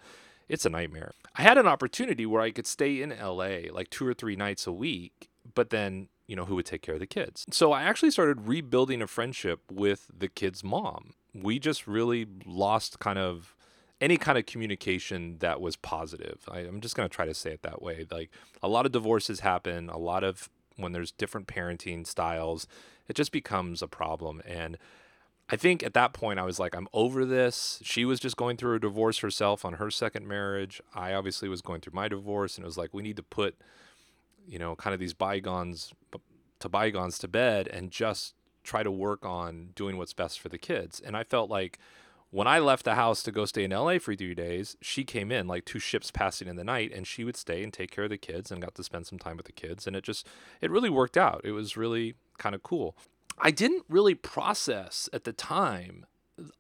it's 0.49 0.65
a 0.65 0.71
nightmare. 0.71 1.13
I 1.37 1.43
had 1.43 1.59
an 1.59 1.69
opportunity 1.69 2.27
where 2.27 2.43
I 2.43 2.51
could 2.51 2.67
stay 2.67 3.01
in 3.01 3.11
LA 3.11 3.71
like 3.71 3.91
2 3.91 4.07
or 4.07 4.15
3 4.15 4.35
nights 4.35 4.67
a 4.67 4.73
week, 4.73 5.29
but 5.55 5.71
then 5.71 6.09
you 6.27 6.37
know, 6.37 6.45
who 6.45 6.55
would 6.55 6.67
take 6.67 6.81
care 6.81 6.95
of 6.95 7.01
the 7.01 7.09
kids. 7.09 7.45
So 7.51 7.73
I 7.73 7.83
actually 7.83 8.13
started 8.13 8.47
rebuilding 8.47 9.03
a 9.03 9.09
friendship 9.09 9.63
with 9.69 10.07
the 10.17 10.29
kid's 10.29 10.63
mom 10.63 11.15
we 11.35 11.59
just 11.59 11.87
really 11.87 12.27
lost 12.45 12.99
kind 12.99 13.19
of 13.19 13.55
any 14.01 14.17
kind 14.17 14.39
of 14.39 14.47
communication 14.47 15.37
that 15.39 15.61
was 15.61 15.77
positive. 15.77 16.45
I, 16.51 16.61
am 16.61 16.81
just 16.81 16.97
going 16.97 17.09
to 17.09 17.15
try 17.15 17.27
to 17.27 17.35
say 17.35 17.53
it 17.53 17.63
that 17.63 17.83
way. 17.83 18.07
Like 18.11 18.31
a 18.63 18.69
lot 18.69 18.87
of 18.87 18.93
divorces 18.93 19.41
happen, 19.41 19.91
a 19.91 19.99
lot 19.99 20.25
of 20.25 20.49
when 20.77 20.93
there's 20.93 21.13
different 21.13 21.47
parenting 21.47 22.07
styles, 22.07 22.67
it 23.09 23.15
just 23.15 23.33
becomes 23.33 23.83
a 23.83 23.89
problem. 23.89 24.41
And 24.47 24.79
I 25.51 25.57
think 25.57 25.83
at 25.83 25.95
that 25.95 26.13
point, 26.13 26.39
I 26.39 26.45
was 26.45 26.59
like, 26.59 26.75
I'm 26.75 26.89
over 26.93 27.25
this. 27.25 27.81
She 27.83 28.05
was 28.05 28.21
just 28.21 28.37
going 28.37 28.57
through 28.57 28.77
a 28.77 28.81
divorce 28.81 29.19
herself 29.19 29.65
on 29.65 29.75
her 29.75 29.91
second 29.91 30.27
marriage. 30.27 30.81
I 30.95 31.13
obviously 31.13 31.49
was 31.49 31.61
going 31.61 31.81
through 31.81 31.95
my 31.95 32.09
divorce, 32.09 32.57
and 32.57 32.65
it 32.65 32.67
was 32.67 32.79
like, 32.79 32.95
we 32.95 33.03
need 33.03 33.17
to 33.17 33.23
put, 33.23 33.57
you 34.47 34.59
know, 34.59 34.77
kind 34.77 34.95
of 34.95 35.01
these 35.01 35.13
bygones 35.13 35.93
to 36.61 36.69
bygones 36.69 37.19
to 37.19 37.29
bed 37.29 37.69
and 37.69 37.91
just 37.91 38.35
try 38.71 38.85
to 38.85 38.91
work 38.91 39.27
on 39.27 39.71
doing 39.75 39.97
what's 39.97 40.13
best 40.13 40.39
for 40.39 40.49
the 40.49 40.57
kids. 40.57 41.01
And 41.01 41.17
I 41.17 41.25
felt 41.25 41.51
like 41.51 41.81
when 42.31 42.47
I 42.47 42.61
left 42.61 42.85
the 42.85 42.95
house 42.95 43.21
to 43.25 43.33
go 43.33 43.45
stay 43.45 43.65
in 43.65 43.73
LA 43.73 43.99
for 43.99 44.15
three 44.15 44.37
days, 44.37 44.77
she 44.81 45.03
came 45.03 45.33
in 45.33 45.49
like 45.49 45.65
two 45.65 45.81
ships 45.81 46.13
passing 46.13 46.47
in 46.47 46.55
the 46.55 46.63
night 46.63 46.93
and 46.95 47.05
she 47.05 47.25
would 47.25 47.37
stay 47.37 47.65
and 47.65 47.73
take 47.73 47.91
care 47.91 48.05
of 48.05 48.11
the 48.11 48.17
kids 48.17 48.53
and 48.53 48.63
got 48.63 48.77
to 48.77 48.85
spend 48.85 49.09
some 49.09 49.19
time 49.19 49.37
with 49.37 49.47
the 49.47 49.53
kids. 49.53 49.89
And 49.89 49.97
it 49.97 50.05
just, 50.05 50.25
it 50.61 50.71
really 50.71 50.89
worked 50.89 51.17
out. 51.17 51.41
It 51.43 51.51
was 51.51 51.77
really 51.77 52.15
kind 52.39 52.55
of 52.55 52.63
cool. 52.63 52.97
I 53.41 53.51
didn't 53.51 53.85
really 53.89 54.15
process 54.15 55.09
at 55.13 55.25
the 55.25 55.33
time, 55.33 56.07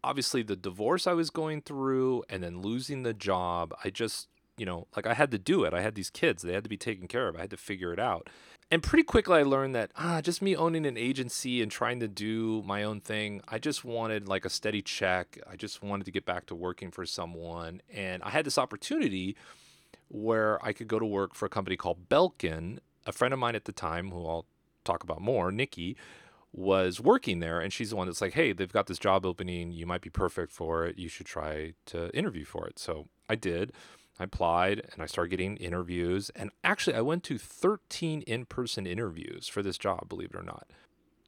obviously, 0.02 0.42
the 0.42 0.56
divorce 0.56 1.06
I 1.06 1.12
was 1.12 1.30
going 1.30 1.62
through 1.62 2.24
and 2.28 2.42
then 2.42 2.60
losing 2.60 3.04
the 3.04 3.14
job. 3.14 3.72
I 3.84 3.90
just, 3.90 4.26
you 4.56 4.66
know, 4.66 4.88
like 4.96 5.06
I 5.06 5.14
had 5.14 5.30
to 5.30 5.38
do 5.38 5.62
it. 5.62 5.74
I 5.74 5.80
had 5.80 5.94
these 5.94 6.10
kids, 6.10 6.42
they 6.42 6.54
had 6.54 6.64
to 6.64 6.70
be 6.70 6.76
taken 6.76 7.06
care 7.06 7.28
of. 7.28 7.36
I 7.36 7.42
had 7.42 7.50
to 7.50 7.56
figure 7.56 7.92
it 7.92 8.00
out 8.00 8.28
and 8.70 8.82
pretty 8.82 9.02
quickly 9.02 9.38
I 9.38 9.42
learned 9.42 9.74
that 9.74 9.90
ah, 9.96 10.20
just 10.20 10.42
me 10.42 10.54
owning 10.54 10.86
an 10.86 10.96
agency 10.96 11.62
and 11.62 11.70
trying 11.70 12.00
to 12.00 12.08
do 12.08 12.62
my 12.64 12.82
own 12.82 13.00
thing, 13.00 13.42
I 13.48 13.58
just 13.58 13.84
wanted 13.84 14.28
like 14.28 14.44
a 14.44 14.50
steady 14.50 14.82
check. 14.82 15.38
I 15.50 15.56
just 15.56 15.82
wanted 15.82 16.04
to 16.04 16.10
get 16.10 16.24
back 16.24 16.46
to 16.46 16.54
working 16.54 16.90
for 16.90 17.04
someone. 17.04 17.82
And 17.92 18.22
I 18.22 18.30
had 18.30 18.44
this 18.44 18.58
opportunity 18.58 19.36
where 20.08 20.64
I 20.64 20.72
could 20.72 20.88
go 20.88 20.98
to 20.98 21.06
work 21.06 21.34
for 21.34 21.46
a 21.46 21.50
company 21.50 21.76
called 21.76 22.08
Belkin. 22.08 22.78
A 23.06 23.12
friend 23.12 23.32
of 23.32 23.40
mine 23.40 23.54
at 23.54 23.64
the 23.64 23.72
time, 23.72 24.10
who 24.10 24.26
I'll 24.26 24.46
talk 24.84 25.02
about 25.02 25.20
more, 25.20 25.50
Nikki, 25.50 25.96
was 26.52 27.00
working 27.00 27.40
there. 27.40 27.60
And 27.60 27.72
she's 27.72 27.90
the 27.90 27.96
one 27.96 28.06
that's 28.06 28.20
like, 28.20 28.34
hey, 28.34 28.52
they've 28.52 28.72
got 28.72 28.86
this 28.86 28.98
job 28.98 29.24
opening. 29.24 29.72
You 29.72 29.86
might 29.86 30.02
be 30.02 30.10
perfect 30.10 30.52
for 30.52 30.84
it. 30.84 30.98
You 30.98 31.08
should 31.08 31.26
try 31.26 31.74
to 31.86 32.14
interview 32.16 32.44
for 32.44 32.66
it. 32.66 32.78
So 32.78 33.08
I 33.28 33.36
did. 33.36 33.72
I 34.20 34.24
applied 34.24 34.82
and 34.92 35.02
I 35.02 35.06
started 35.06 35.30
getting 35.30 35.56
interviews. 35.56 36.30
And 36.36 36.50
actually, 36.62 36.94
I 36.94 37.00
went 37.00 37.24
to 37.24 37.38
13 37.38 38.20
in 38.22 38.44
person 38.44 38.86
interviews 38.86 39.48
for 39.48 39.62
this 39.62 39.78
job, 39.78 40.08
believe 40.10 40.30
it 40.34 40.38
or 40.38 40.42
not. 40.42 40.68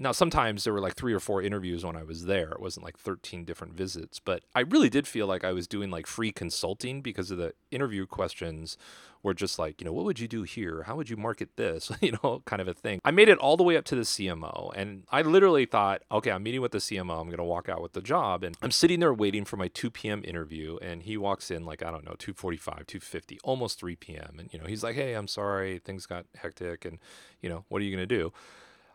Now, 0.02 0.11
sometimes 0.11 0.64
there 0.64 0.73
were 0.73 0.80
like 0.80 0.97
three 0.97 1.12
or 1.12 1.21
four 1.21 1.42
interviews 1.42 1.85
when 1.85 1.97
I 1.97 2.02
was 2.02 2.25
there. 2.25 2.50
It 2.50 2.61
wasn't 2.61 2.85
like 2.85 2.99
13 2.99 3.44
different 3.44 3.75
visits, 3.75 4.18
but 4.18 4.42
I 4.52 4.61
really 4.61 4.90
did 4.90 5.06
feel 5.06 5.28
like 5.28 5.44
I 5.44 5.52
was 5.52 5.68
doing 5.68 5.92
like 5.92 6.09
free 6.09 6.32
consulting 6.32 7.02
because 7.02 7.30
of 7.30 7.38
the 7.38 7.54
interview 7.71 8.06
questions 8.06 8.76
were 9.23 9.32
just 9.32 9.61
like, 9.61 9.80
you 9.80 9.85
know, 9.85 9.92
what 9.92 10.04
would 10.04 10.18
you 10.18 10.26
do 10.26 10.42
here? 10.42 10.82
How 10.88 10.97
would 10.97 11.09
you 11.09 11.16
market 11.16 11.50
this? 11.54 11.92
you 12.00 12.18
know, 12.21 12.42
kind 12.47 12.61
of 12.61 12.66
a 12.66 12.75
thing. 12.75 13.00
I 13.04 13.12
made 13.12 13.28
it 13.28 13.38
all 13.38 13.56
the 13.56 13.62
way 13.62 13.76
up 13.76 13.85
to 13.85 13.94
the 13.94 14.02
CMO 14.02 14.73
and 14.75 15.04
I 15.12 15.23
literally 15.23 15.66
thought, 15.66 16.02
okay, 16.11 16.32
I'm 16.32 16.42
meeting 16.42 16.62
with 16.62 16.73
the 16.73 16.78
CMO. 16.78 17.21
I'm 17.21 17.28
going 17.28 17.37
to 17.37 17.44
walk 17.44 17.68
out 17.68 17.80
with 17.80 17.92
the 17.92 18.02
job. 18.02 18.42
And 18.42 18.56
I'm 18.61 18.73
sitting 18.73 18.99
there 18.99 19.14
waiting 19.14 19.44
for 19.44 19.56
my 19.56 19.68
2 19.68 19.88
p.m. 19.88 20.25
interview. 20.25 20.78
And 20.82 21.04
he 21.04 21.16
walks 21.16 21.49
in 21.49 21.64
like, 21.64 21.80
I 21.80 21.92
don't 21.92 22.04
know, 22.04 22.16
245, 22.18 22.88
250, 22.88 23.38
almost 23.44 23.78
3 23.78 23.94
p.m. 23.94 24.35
And, 24.40 24.52
you 24.52 24.59
know, 24.59 24.66
he's 24.66 24.82
like, 24.82 24.97
hey, 24.97 25.14
I'm 25.14 25.28
sorry. 25.28 25.78
Things 25.78 26.06
got 26.06 26.26
hectic. 26.35 26.85
And, 26.85 26.99
you 27.40 27.49
know, 27.49 27.64
what 27.68 27.80
are 27.80 27.85
you 27.85 27.94
going 27.97 28.09
to 28.09 28.16
do? 28.16 28.32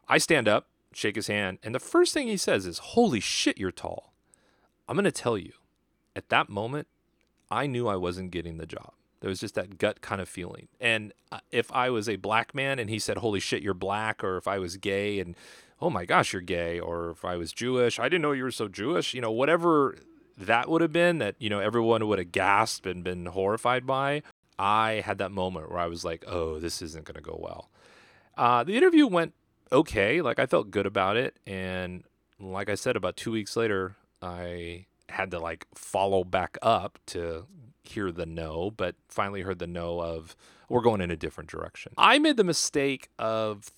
I 0.10 0.18
stand 0.18 0.50
up 0.50 0.68
shake 0.94 1.16
his 1.16 1.28
hand. 1.28 1.60
And 1.64 1.74
the 1.76 1.80
first 1.80 2.14
thing 2.14 2.28
he 2.28 2.38
says 2.38 2.66
is, 2.66 2.80
Holy 2.80 3.20
shit, 3.20 3.58
you're 3.58 3.72
tall. 3.72 4.14
I'm 4.88 4.96
going 4.96 5.06
to 5.06 5.12
tell 5.12 5.38
you, 5.38 5.54
at 6.16 6.30
that 6.30 6.50
moment, 6.50 6.88
I 7.52 7.68
knew 7.68 7.88
I 7.88 7.96
wasn't 7.96 8.32
getting 8.32 8.58
the 8.58 8.66
job. 8.66 8.94
There 9.20 9.30
was 9.30 9.40
just 9.40 9.56
that 9.56 9.78
gut 9.78 10.02
kind 10.02 10.22
of 10.22 10.30
feeling. 10.30 10.68
And 10.80 11.14
uh, 11.32 11.40
if 11.52 11.72
I 11.72 11.90
was 11.90 12.08
a 12.08 12.18
black 12.18 12.54
man 12.54 12.80
and 12.80 12.90
he 12.90 13.00
said, 13.00 13.18
Holy 13.18 13.40
shit, 13.40 13.64
you're 13.64 13.74
black, 13.74 14.24
or 14.24 14.38
if 14.38 14.48
I 14.48 14.60
was 14.60 14.78
gay 14.78 15.20
and, 15.20 15.36
oh 15.82 15.90
my 15.90 16.06
gosh, 16.06 16.34
you're 16.34 16.42
gay, 16.42 16.80
or 16.80 17.12
if 17.12 17.26
I 17.26 17.36
was 17.36 17.52
Jewish, 17.52 18.00
I 18.00 18.10
didn't 18.10 18.22
know 18.22 18.32
you 18.32 18.44
were 18.44 18.52
so 18.52 18.68
Jewish, 18.68 19.14
you 19.14 19.22
know, 19.22 19.32
whatever 19.32 19.98
that 20.38 20.70
would 20.70 20.82
have 20.82 20.94
been 20.94 21.18
that, 21.18 21.36
you 21.40 21.50
know, 21.50 21.60
everyone 21.60 22.08
would 22.08 22.20
have 22.20 22.32
gasped 22.32 22.86
and 22.86 23.04
been 23.04 23.26
horrified 23.26 23.86
by. 23.88 24.22
I 24.60 25.02
had 25.06 25.18
that 25.18 25.32
moment 25.32 25.70
where 25.70 25.80
I 25.80 25.88
was 25.88 26.06
like, 26.06 26.24
oh, 26.28 26.60
this 26.60 26.82
isn't 26.82 27.06
going 27.06 27.16
to 27.16 27.22
go 27.22 27.38
well. 27.40 27.70
Uh, 28.36 28.64
the 28.64 28.78
interview 28.78 29.08
went 29.08 29.34
okay. 29.72 30.22
Like 30.22 30.40
I 30.40 30.46
felt 30.46 30.72
good 30.72 30.86
about 30.86 31.18
it. 31.18 31.38
And 31.46 32.04
like 32.40 32.70
I 32.70 32.76
said, 32.76 32.96
about 32.96 33.18
two 33.18 33.32
weeks 33.32 33.56
later, 33.56 33.96
I 34.22 34.86
had 35.10 35.32
to 35.32 35.40
like 35.40 35.68
follow 35.76 36.24
back 36.24 36.58
up 36.62 37.00
to 37.08 37.46
hear 37.84 38.12
the 38.12 38.26
no, 38.26 38.72
but 38.72 38.96
finally 39.08 39.42
heard 39.42 39.60
the 39.60 39.68
no 39.68 40.02
of, 40.02 40.36
we're 40.70 40.82
going 40.82 41.02
in 41.02 41.12
a 41.12 41.16
different 41.16 41.50
direction. 41.50 41.94
I 41.98 42.20
made 42.20 42.38
the 42.38 42.44
mistake 42.44 43.10
of 43.18 43.72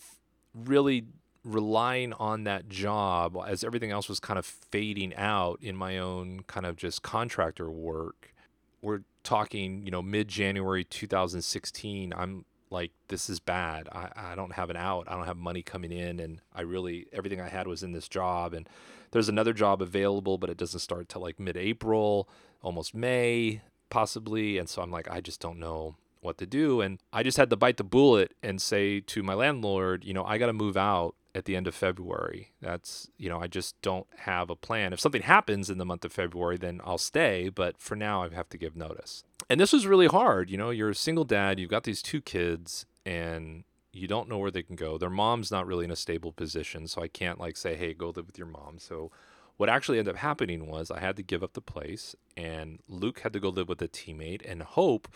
really 0.53 1.05
relying 1.43 2.13
on 2.13 2.43
that 2.43 2.67
job 2.67 3.37
as 3.47 3.63
everything 3.63 3.91
else 3.91 4.09
was 4.09 4.19
kind 4.19 4.37
of 4.37 4.45
fading 4.45 5.15
out 5.15 5.59
in 5.61 5.75
my 5.75 5.97
own 5.97 6.41
kind 6.47 6.65
of 6.65 6.75
just 6.75 7.01
contractor 7.01 7.69
work. 7.69 8.33
We're 8.81 9.01
talking, 9.23 9.85
you 9.85 9.91
know, 9.91 10.01
mid 10.01 10.27
January 10.27 10.83
2016. 10.83 12.13
I'm 12.15 12.45
like, 12.69 12.91
this 13.07 13.29
is 13.29 13.39
bad. 13.39 13.89
I, 13.91 14.09
I 14.15 14.35
don't 14.35 14.53
have 14.53 14.69
an 14.69 14.75
out. 14.75 15.05
I 15.07 15.15
don't 15.15 15.25
have 15.25 15.37
money 15.37 15.61
coming 15.61 15.91
in. 15.91 16.19
And 16.19 16.41
I 16.53 16.61
really, 16.61 17.07
everything 17.11 17.41
I 17.41 17.49
had 17.49 17.67
was 17.67 17.83
in 17.83 17.91
this 17.91 18.07
job. 18.07 18.53
And 18.53 18.67
there's 19.11 19.29
another 19.29 19.53
job 19.53 19.81
available, 19.81 20.37
but 20.37 20.49
it 20.49 20.57
doesn't 20.57 20.79
start 20.79 21.09
till 21.09 21.21
like 21.21 21.39
mid 21.39 21.57
April, 21.57 22.29
almost 22.61 22.93
May, 22.93 23.61
possibly. 23.89 24.57
And 24.57 24.69
so 24.69 24.81
I'm 24.81 24.91
like, 24.91 25.09
I 25.09 25.21
just 25.21 25.39
don't 25.39 25.59
know 25.59 25.95
what 26.21 26.37
to 26.37 26.45
do. 26.45 26.81
And 26.81 26.99
I 27.11 27.23
just 27.23 27.37
had 27.37 27.49
to 27.49 27.55
bite 27.55 27.77
the 27.77 27.83
bullet 27.83 28.33
and 28.43 28.61
say 28.61 28.99
to 28.99 29.23
my 29.23 29.33
landlord, 29.33 30.03
you 30.03 30.13
know, 30.13 30.25
I 30.25 30.37
got 30.37 30.47
to 30.47 30.53
move 30.53 30.77
out 30.77 31.15
at 31.33 31.45
the 31.45 31.55
end 31.55 31.67
of 31.67 31.75
February. 31.75 32.51
That's, 32.61 33.09
you 33.17 33.29
know, 33.29 33.39
I 33.39 33.47
just 33.47 33.81
don't 33.81 34.07
have 34.17 34.49
a 34.49 34.55
plan. 34.55 34.93
If 34.93 34.99
something 34.99 35.21
happens 35.21 35.69
in 35.69 35.77
the 35.77 35.85
month 35.85 36.03
of 36.03 36.11
February, 36.11 36.57
then 36.57 36.81
I'll 36.83 36.97
stay. 36.97 37.49
But 37.49 37.79
for 37.79 37.95
now, 37.95 38.23
I 38.23 38.29
have 38.33 38.49
to 38.49 38.57
give 38.57 38.75
notice. 38.75 39.23
And 39.49 39.59
this 39.59 39.73
was 39.73 39.87
really 39.87 40.07
hard. 40.07 40.49
You 40.49 40.57
know, 40.57 40.69
you're 40.69 40.91
a 40.91 40.95
single 40.95 41.25
dad, 41.25 41.59
you've 41.59 41.71
got 41.71 41.83
these 41.83 42.01
two 42.01 42.21
kids, 42.21 42.85
and 43.05 43.63
you 43.91 44.07
don't 44.07 44.29
know 44.29 44.37
where 44.37 44.51
they 44.51 44.61
can 44.61 44.75
go. 44.75 44.97
Their 44.97 45.09
mom's 45.09 45.49
not 45.49 45.65
really 45.65 45.85
in 45.85 45.91
a 45.91 45.95
stable 45.95 46.31
position. 46.31 46.87
So 46.87 47.01
I 47.01 47.07
can't 47.07 47.39
like 47.39 47.57
say, 47.57 47.75
hey, 47.75 47.93
go 47.93 48.13
live 48.15 48.27
with 48.27 48.37
your 48.37 48.47
mom. 48.47 48.77
So 48.77 49.11
what 49.57 49.67
actually 49.67 49.97
ended 49.97 50.13
up 50.13 50.19
happening 50.19 50.67
was 50.67 50.91
I 50.91 50.99
had 50.99 51.15
to 51.17 51.23
give 51.23 51.43
up 51.43 51.53
the 51.53 51.61
place, 51.61 52.15
and 52.37 52.79
Luke 52.87 53.21
had 53.21 53.33
to 53.33 53.39
go 53.39 53.49
live 53.49 53.67
with 53.67 53.81
a 53.81 53.87
teammate, 53.87 54.49
and 54.49 54.61
Hope 54.61 55.09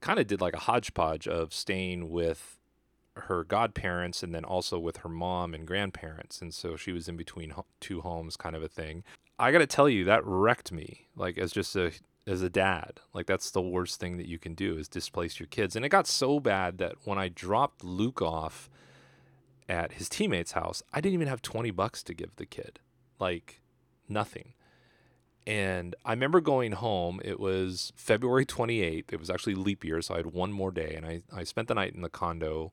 kind 0.00 0.18
of 0.18 0.26
did 0.26 0.40
like 0.40 0.54
a 0.54 0.60
hodgepodge 0.60 1.26
of 1.26 1.52
staying 1.52 2.10
with 2.10 2.58
her 3.14 3.44
godparents 3.44 4.22
and 4.22 4.34
then 4.34 4.44
also 4.44 4.78
with 4.78 4.98
her 4.98 5.08
mom 5.08 5.52
and 5.52 5.66
grandparents. 5.66 6.40
And 6.40 6.54
so 6.54 6.76
she 6.76 6.92
was 6.92 7.08
in 7.08 7.16
between 7.16 7.52
two 7.80 8.00
homes, 8.00 8.36
kind 8.36 8.56
of 8.56 8.62
a 8.62 8.68
thing. 8.68 9.04
I 9.38 9.52
got 9.52 9.58
to 9.58 9.66
tell 9.66 9.88
you, 9.88 10.04
that 10.04 10.24
wrecked 10.24 10.72
me, 10.72 11.08
like 11.14 11.36
as 11.36 11.52
just 11.52 11.76
a 11.76 11.92
as 12.26 12.42
a 12.42 12.50
dad. 12.50 13.00
Like 13.12 13.26
that's 13.26 13.50
the 13.50 13.62
worst 13.62 13.98
thing 13.98 14.16
that 14.16 14.28
you 14.28 14.38
can 14.38 14.54
do 14.54 14.76
is 14.76 14.88
displace 14.88 15.40
your 15.40 15.46
kids. 15.48 15.76
And 15.76 15.84
it 15.84 15.90
got 15.90 16.06
so 16.06 16.40
bad 16.40 16.78
that 16.78 16.96
when 17.04 17.18
I 17.18 17.28
dropped 17.28 17.84
Luke 17.84 18.22
off 18.22 18.70
at 19.68 19.92
his 19.92 20.08
teammate's 20.08 20.52
house, 20.52 20.82
I 20.92 21.00
didn't 21.00 21.14
even 21.14 21.28
have 21.28 21.42
20 21.42 21.70
bucks 21.70 22.02
to 22.04 22.14
give 22.14 22.34
the 22.36 22.46
kid. 22.46 22.78
Like 23.18 23.60
nothing. 24.08 24.54
And 25.44 25.96
I 26.04 26.12
remember 26.12 26.40
going 26.40 26.72
home. 26.72 27.20
It 27.24 27.40
was 27.40 27.92
February 27.96 28.46
28th. 28.46 29.12
It 29.12 29.18
was 29.18 29.28
actually 29.28 29.56
leap 29.56 29.84
year, 29.84 30.00
so 30.00 30.14
I 30.14 30.18
had 30.18 30.26
one 30.26 30.52
more 30.52 30.70
day. 30.70 30.94
And 30.96 31.04
I, 31.04 31.22
I 31.34 31.42
spent 31.42 31.66
the 31.66 31.74
night 31.74 31.94
in 31.94 32.02
the 32.02 32.08
condo 32.08 32.72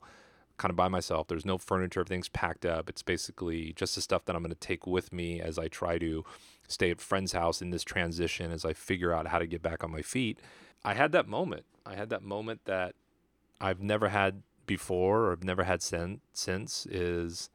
kind 0.56 0.70
of 0.70 0.76
by 0.76 0.88
myself. 0.88 1.26
There's 1.26 1.46
no 1.46 1.58
furniture, 1.58 2.00
everything's 2.00 2.28
packed 2.28 2.66
up. 2.66 2.88
It's 2.88 3.02
basically 3.02 3.72
just 3.72 3.94
the 3.94 4.02
stuff 4.02 4.26
that 4.26 4.36
I'm 4.36 4.42
going 4.42 4.50
to 4.50 4.60
take 4.60 4.86
with 4.86 5.12
me 5.12 5.40
as 5.40 5.58
I 5.58 5.68
try 5.68 5.98
to 5.98 6.24
stay 6.70 6.90
at 6.90 7.00
friend's 7.00 7.32
house 7.32 7.60
in 7.60 7.70
this 7.70 7.84
transition 7.84 8.50
as 8.50 8.64
I 8.64 8.72
figure 8.72 9.12
out 9.12 9.28
how 9.28 9.38
to 9.38 9.46
get 9.46 9.62
back 9.62 9.82
on 9.84 9.90
my 9.90 10.02
feet. 10.02 10.38
I 10.84 10.94
had 10.94 11.12
that 11.12 11.28
moment. 11.28 11.64
I 11.84 11.96
had 11.96 12.10
that 12.10 12.22
moment 12.22 12.62
that 12.64 12.94
I've 13.60 13.80
never 13.80 14.08
had 14.08 14.42
before 14.66 15.26
or 15.26 15.32
I've 15.32 15.44
never 15.44 15.64
had 15.64 15.82
sin- 15.82 16.20
since 16.32 16.86
is 16.86 17.50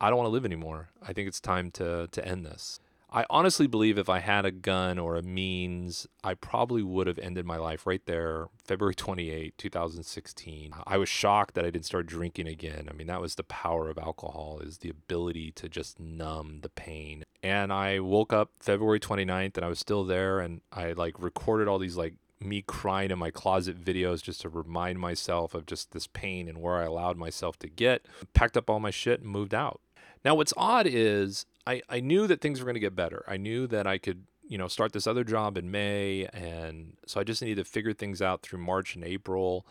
I 0.00 0.08
don't 0.08 0.18
want 0.18 0.28
to 0.28 0.32
live 0.32 0.44
anymore. 0.44 0.90
I 1.02 1.12
think 1.12 1.28
it's 1.28 1.40
time 1.40 1.70
to 1.72 2.08
to 2.10 2.26
end 2.26 2.46
this. 2.46 2.80
I 3.12 3.24
honestly 3.28 3.66
believe 3.66 3.98
if 3.98 4.08
I 4.08 4.20
had 4.20 4.44
a 4.44 4.52
gun 4.52 4.98
or 4.98 5.16
a 5.16 5.22
means, 5.22 6.06
I 6.22 6.34
probably 6.34 6.82
would 6.82 7.08
have 7.08 7.18
ended 7.18 7.44
my 7.44 7.56
life 7.56 7.86
right 7.86 8.04
there, 8.06 8.46
February 8.64 8.94
28, 8.94 9.58
2016. 9.58 10.72
I 10.86 10.96
was 10.96 11.08
shocked 11.08 11.54
that 11.54 11.64
I 11.64 11.70
didn't 11.70 11.86
start 11.86 12.06
drinking 12.06 12.46
again. 12.46 12.88
I 12.88 12.94
mean, 12.94 13.08
that 13.08 13.20
was 13.20 13.34
the 13.34 13.42
power 13.42 13.90
of 13.90 13.98
alcohol 13.98 14.60
is 14.62 14.78
the 14.78 14.90
ability 14.90 15.50
to 15.52 15.68
just 15.68 15.98
numb 15.98 16.60
the 16.62 16.68
pain. 16.68 17.24
And 17.42 17.72
I 17.72 17.98
woke 17.98 18.32
up 18.32 18.52
February 18.60 19.00
29th 19.00 19.56
and 19.56 19.64
I 19.64 19.68
was 19.68 19.80
still 19.80 20.04
there 20.04 20.38
and 20.38 20.60
I 20.72 20.92
like 20.92 21.20
recorded 21.20 21.66
all 21.66 21.78
these 21.80 21.96
like 21.96 22.14
me 22.40 22.62
crying 22.62 23.10
in 23.10 23.18
my 23.18 23.30
closet 23.30 23.82
videos 23.84 24.22
just 24.22 24.40
to 24.42 24.48
remind 24.48 24.98
myself 24.98 25.52
of 25.52 25.66
just 25.66 25.90
this 25.90 26.06
pain 26.06 26.48
and 26.48 26.58
where 26.58 26.76
I 26.76 26.84
allowed 26.84 27.16
myself 27.16 27.58
to 27.58 27.68
get. 27.68 28.06
Packed 28.34 28.56
up 28.56 28.70
all 28.70 28.80
my 28.80 28.90
shit 28.90 29.20
and 29.20 29.28
moved 29.28 29.52
out. 29.52 29.80
Now, 30.24 30.34
what's 30.34 30.52
odd 30.56 30.86
is 30.86 31.46
I, 31.66 31.82
I 31.88 32.00
knew 32.00 32.26
that 32.26 32.40
things 32.40 32.60
were 32.60 32.64
going 32.64 32.74
to 32.74 32.80
get 32.80 32.96
better. 32.96 33.24
I 33.28 33.36
knew 33.36 33.66
that 33.68 33.86
I 33.86 33.98
could, 33.98 34.24
you 34.46 34.58
know, 34.58 34.68
start 34.68 34.92
this 34.92 35.06
other 35.06 35.24
job 35.24 35.56
in 35.56 35.70
May. 35.70 36.26
And 36.32 36.96
so 37.06 37.20
I 37.20 37.24
just 37.24 37.42
needed 37.42 37.64
to 37.64 37.70
figure 37.70 37.92
things 37.92 38.22
out 38.22 38.42
through 38.42 38.60
March 38.60 38.94
and 38.94 39.04
April. 39.04 39.66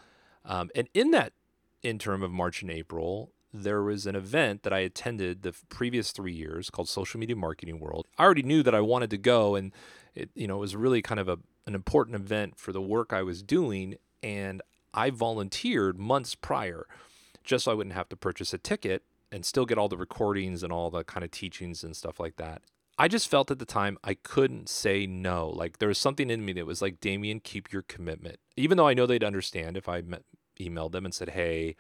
Um, 0.45 0.69
and 0.75 0.87
in 0.93 1.11
that 1.11 1.33
interim 1.83 2.23
of 2.23 2.31
March 2.31 2.61
and 2.61 2.71
April, 2.71 3.31
there 3.53 3.81
was 3.81 4.05
an 4.05 4.15
event 4.15 4.63
that 4.63 4.73
I 4.73 4.79
attended 4.79 5.41
the 5.41 5.53
previous 5.69 6.11
three 6.11 6.33
years 6.33 6.69
called 6.69 6.87
Social 6.87 7.19
Media 7.19 7.35
Marketing 7.35 7.79
World. 7.79 8.07
I 8.17 8.23
already 8.23 8.43
knew 8.43 8.61
that 8.63 8.75
I 8.75 8.81
wanted 8.81 9.09
to 9.09 9.17
go, 9.17 9.55
and 9.55 9.71
it, 10.13 10.29
you 10.35 10.47
know, 10.47 10.57
it 10.57 10.59
was 10.59 10.75
really 10.75 11.01
kind 11.01 11.19
of 11.19 11.27
a, 11.27 11.39
an 11.65 11.73
important 11.73 12.15
event 12.15 12.57
for 12.57 12.71
the 12.71 12.81
work 12.81 13.11
I 13.11 13.23
was 13.23 13.41
doing. 13.41 13.95
And 14.21 14.61
I 14.93 15.09
volunteered 15.09 15.97
months 15.97 16.35
prior 16.35 16.85
just 17.43 17.65
so 17.65 17.71
I 17.71 17.73
wouldn't 17.73 17.95
have 17.95 18.09
to 18.09 18.15
purchase 18.15 18.53
a 18.53 18.57
ticket 18.57 19.03
and 19.31 19.45
still 19.45 19.65
get 19.65 19.77
all 19.77 19.89
the 19.89 19.97
recordings 19.97 20.63
and 20.63 20.73
all 20.73 20.89
the 20.89 21.03
kind 21.03 21.23
of 21.23 21.31
teachings 21.31 21.83
and 21.83 21.95
stuff 21.95 22.19
like 22.19 22.37
that. 22.37 22.61
I 22.97 23.07
just 23.07 23.29
felt 23.29 23.49
at 23.49 23.59
the 23.59 23.65
time 23.65 23.97
I 24.03 24.15
couldn't 24.15 24.67
say 24.67 25.07
no. 25.07 25.49
Like 25.49 25.79
there 25.79 25.87
was 25.87 25.97
something 25.97 26.29
in 26.29 26.43
me 26.43 26.53
that 26.53 26.65
was 26.65 26.81
like, 26.81 26.99
Demian, 26.99 27.41
keep 27.41 27.71
your 27.71 27.81
commitment. 27.83 28.39
Even 28.57 28.77
though 28.77 28.87
I 28.87 28.93
know 28.93 29.05
they'd 29.05 29.23
understand 29.23 29.77
if 29.77 29.87
I 29.87 30.01
met, 30.01 30.23
emailed 30.59 30.91
them 30.91 31.05
and 31.05 31.13
said, 31.13 31.29
hey, 31.29 31.75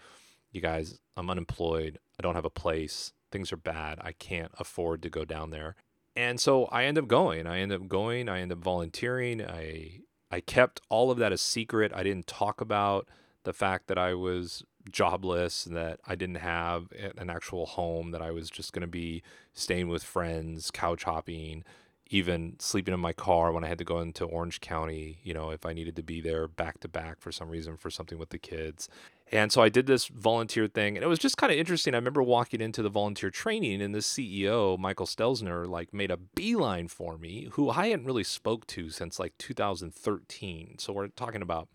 you 0.51 0.61
guys, 0.61 0.99
I'm 1.17 1.29
unemployed. 1.29 1.99
I 2.17 2.23
don't 2.23 2.35
have 2.35 2.45
a 2.45 2.49
place. 2.49 3.11
Things 3.31 3.51
are 3.51 3.57
bad. 3.57 3.99
I 4.01 4.13
can't 4.13 4.51
afford 4.57 5.03
to 5.03 5.09
go 5.09 5.25
down 5.25 5.49
there. 5.49 5.75
And 6.15 6.39
so 6.39 6.65
I 6.65 6.85
end 6.85 6.97
up 6.97 7.07
going. 7.07 7.47
I 7.47 7.59
end 7.59 7.71
up 7.71 7.87
going. 7.87 8.29
I 8.29 8.39
end 8.39 8.51
up 8.51 8.59
volunteering. 8.59 9.45
I 9.45 9.99
I 10.31 10.39
kept 10.41 10.81
all 10.89 11.11
of 11.11 11.17
that 11.17 11.31
a 11.31 11.37
secret. 11.37 11.91
I 11.93 12.03
didn't 12.03 12.27
talk 12.27 12.61
about 12.61 13.07
the 13.43 13.53
fact 13.53 13.87
that 13.87 13.97
I 13.97 14.13
was 14.13 14.63
jobless 14.91 15.65
and 15.65 15.75
that 15.75 15.99
I 16.07 16.15
didn't 16.15 16.35
have 16.35 16.91
an 17.17 17.29
actual 17.29 17.65
home, 17.65 18.11
that 18.11 18.21
I 18.21 18.31
was 18.31 18.49
just 18.49 18.73
going 18.73 18.81
to 18.81 18.87
be 18.87 19.23
staying 19.53 19.87
with 19.87 20.03
friends, 20.03 20.71
couch 20.71 21.03
hopping, 21.03 21.63
even 22.09 22.55
sleeping 22.59 22.93
in 22.93 22.99
my 22.99 23.13
car 23.13 23.51
when 23.51 23.63
I 23.63 23.67
had 23.67 23.77
to 23.77 23.83
go 23.83 23.99
into 23.99 24.25
Orange 24.25 24.61
County, 24.61 25.19
you 25.23 25.33
know, 25.33 25.51
if 25.51 25.65
I 25.65 25.73
needed 25.73 25.95
to 25.97 26.03
be 26.03 26.21
there 26.21 26.47
back 26.47 26.79
to 26.79 26.87
back 26.87 27.19
for 27.19 27.31
some 27.31 27.49
reason 27.49 27.77
for 27.77 27.91
something 27.91 28.17
with 28.17 28.29
the 28.29 28.39
kids. 28.39 28.89
And 29.31 29.51
so 29.51 29.61
I 29.61 29.69
did 29.69 29.85
this 29.85 30.07
volunteer 30.07 30.67
thing 30.67 30.97
and 30.97 31.03
it 31.03 31.07
was 31.07 31.19
just 31.19 31.37
kind 31.37 31.51
of 31.51 31.59
interesting. 31.59 31.93
I 31.93 31.97
remember 31.97 32.23
walking 32.23 32.61
into 32.61 32.81
the 32.81 32.89
volunteer 32.89 33.29
training 33.29 33.79
and 33.79 33.93
the 33.93 33.99
CEO, 33.99 34.77
Michael 34.79 35.05
Stelzner, 35.05 35.67
like 35.67 35.93
made 35.93 36.09
a 36.09 36.17
beeline 36.17 36.87
for 36.87 37.17
me, 37.17 37.49
who 37.51 37.69
I 37.69 37.89
hadn't 37.89 38.05
really 38.05 38.23
spoke 38.23 38.65
to 38.67 38.89
since 38.89 39.19
like 39.19 39.37
2013. 39.37 40.77
So 40.79 40.93
we're 40.93 41.09
talking 41.09 41.43
about 41.43 41.69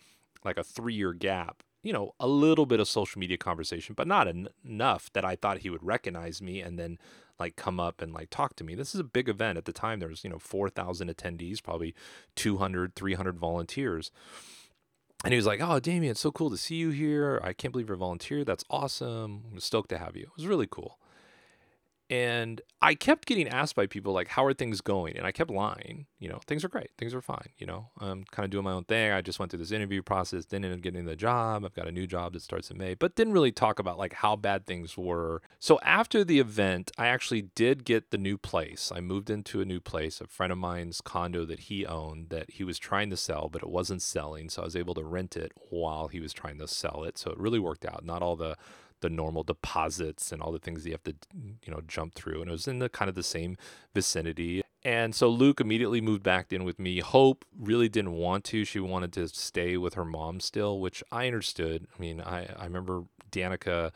like 0.45 0.59
a 0.59 0.65
three 0.65 0.95
year 0.95 1.13
gap 1.13 1.63
you 1.85 1.93
know, 1.93 2.15
a 2.19 2.27
little 2.27 2.67
bit 2.67 2.81
of 2.81 2.89
social 2.89 3.19
media 3.21 3.37
conversation, 3.37 3.95
but 3.95 4.09
not 4.09 4.27
en- 4.27 4.49
enough 4.65 5.13
that 5.13 5.25
I 5.25 5.37
thought 5.37 5.59
he 5.59 5.71
would 5.71 5.85
recognize 5.85 6.43
me 6.43 6.61
and 6.61 6.79
then 6.79 6.99
like 7.39 7.57
come 7.57 7.79
up 7.79 8.01
and 8.01 8.13
like 8.13 8.31
talk 8.31 8.57
to 8.57 8.65
me. 8.65 8.75
This 8.75 8.95
is 8.95 9.01
a 9.01 9.05
big 9.05 9.29
event 9.29 9.59
at 9.59 9.67
the 9.67 9.73
time. 9.73 10.01
There 10.01 10.09
was, 10.09 10.25
you 10.25 10.31
know, 10.31 10.39
4,000 10.39 11.09
attendees, 11.09 11.63
probably 11.63 11.95
200, 12.37 12.95
300 12.95 13.39
volunteers. 13.39 14.11
And 15.25 15.33
he 15.33 15.37
was 15.37 15.47
like, 15.47 15.61
"Oh, 15.61 15.81
Demian, 15.81 16.11
it's 16.11 16.21
so 16.21 16.33
cool 16.33 16.51
to 16.51 16.57
see 16.57 16.75
you 16.77 16.91
here. 16.91 17.41
I 17.43 17.53
can't 17.53 17.73
believe 17.73 17.89
you're 17.89 17.97
a 17.97 17.99
volunteer. 17.99 18.45
That's 18.45 18.65
awesome. 18.69 19.45
I'm 19.53 19.61
stoked 19.61 19.89
to 19.91 19.99
have 19.99 20.17
you." 20.17 20.25
It 20.25 20.37
was 20.37 20.47
really 20.47 20.69
cool. 20.71 20.99
And 22.11 22.61
I 22.83 22.95
kept 22.95 23.27
getting 23.27 23.49
asked 23.49 23.75
by 23.75 23.87
people 23.87 24.13
like, 24.13 24.29
"How 24.29 24.45
are 24.45 24.53
things 24.53 24.83
going?" 24.83 25.17
And 25.17 25.27
I 25.27 25.33
kept 25.33 25.51
lying. 25.51 26.07
You 26.19 26.29
know, 26.29 26.39
things 26.47 26.63
are 26.63 26.69
great. 26.69 26.91
Things 26.99 27.15
are 27.15 27.23
fine. 27.23 27.49
You 27.57 27.67
know, 27.67 27.91
I'm 27.99 28.25
kind 28.25 28.45
of 28.45 28.51
doing 28.51 28.65
my 28.65 28.73
own 28.73 28.85
thing. 28.85 29.11
I 29.11 29.23
just 29.23 29.39
went 29.39 29.51
through 29.51 29.61
this 29.61 29.73
interview 29.73 30.03
process, 30.03 30.45
didn't 30.45 30.67
end 30.67 30.75
up 30.75 30.81
getting 30.83 31.07
the 31.07 31.17
job. 31.17 31.65
I've 31.65 31.75
got 31.75 31.89
a 31.89 31.93
new 31.93 32.07
job 32.07 32.35
that 32.35 32.43
starts 32.43 32.71
in 32.71 32.77
May, 32.77 32.93
but 32.93 33.17
didn't 33.17 33.33
really 33.33 33.53
talk 33.53 33.79
about 33.79 33.99
like 33.99 34.15
how 34.15 34.37
bad 34.37 34.67
things 34.67 34.99
were. 34.99 35.41
So 35.59 35.81
after 35.83 36.25
the 36.25 36.41
event, 36.41 36.91
I 36.99 37.07
actually 37.07 37.43
did 37.55 37.85
get 37.85 38.11
the 38.11 38.19
new 38.19 38.37
place. 38.37 38.93
I 38.95 39.01
moved 39.01 39.31
into 39.31 39.63
a 39.63 39.65
new 39.65 39.81
place. 39.81 40.21
A 40.21 40.27
friend 40.27 40.53
of 40.53 40.59
mine's 40.59 41.01
condo 41.01 41.47
that 41.47 41.61
he 41.61 41.87
owned 41.87 42.29
that 42.29 42.51
he 42.51 42.65
was 42.65 42.79
trying 42.79 43.09
to 43.11 43.17
sell, 43.17 43.49
but 43.49 43.63
it 43.63 43.69
wasn't 43.71 44.03
selling. 44.03 44.51
So 44.51 44.61
I 44.61 44.67
was 44.67 44.77
able 44.77 44.95
to 44.95 45.05
rent 45.05 45.39
it 45.39 45.53
while 45.71 46.09
he 46.09 46.21
was 46.21 46.35
trying 46.35 46.59
to 46.59 46.69
sell 46.69 47.03
it. 47.05 47.17
So 47.17 47.31
it 47.31 47.39
really 47.39 47.59
worked 47.59 47.87
out. 47.87 48.05
Not 48.05 48.23
all 48.23 48.37
the 48.37 48.57
the 49.05 49.11
normal 49.11 49.43
deposits 49.43 50.33
and 50.33 50.41
all 50.41 50.51
the 50.51 50.59
things 50.59 50.83
that 50.83 50.89
you 50.89 50.95
have 50.95 51.03
to 51.03 51.15
you 51.63 51.71
know 51.71 51.83
jump 51.87 52.15
through 52.15 52.41
and 52.41 52.49
it 52.49 52.53
was 52.53 52.67
in 52.67 52.79
the 52.79 52.89
kind 52.89 53.11
of 53.11 53.15
the 53.15 53.23
same 53.23 53.59
vicinity. 53.95 54.63
And 54.83 55.15
so 55.15 55.29
luke 55.29 55.61
immediately 55.61 56.01
moved 56.01 56.23
back 56.23 56.55
in 56.55 56.65
with 56.65 56.79
me. 56.79 57.01
Hope 57.01 57.45
really 57.55 57.91
didn't 57.91 58.13
want 58.13 58.45
to. 58.45 58.65
She 58.65 58.81
wanted 58.81 59.13
to 59.13 59.29
stay 59.29 59.77
with 59.77 59.93
her 59.93 60.07
mom 60.07 60.41
still 60.41 60.81
which 60.81 61.05
i 61.13 61.27
understood. 61.27 61.87
I 61.95 62.01
mean 62.01 62.23
i, 62.23 62.47
I 62.59 62.65
remember 62.65 63.05
danica 63.31 63.93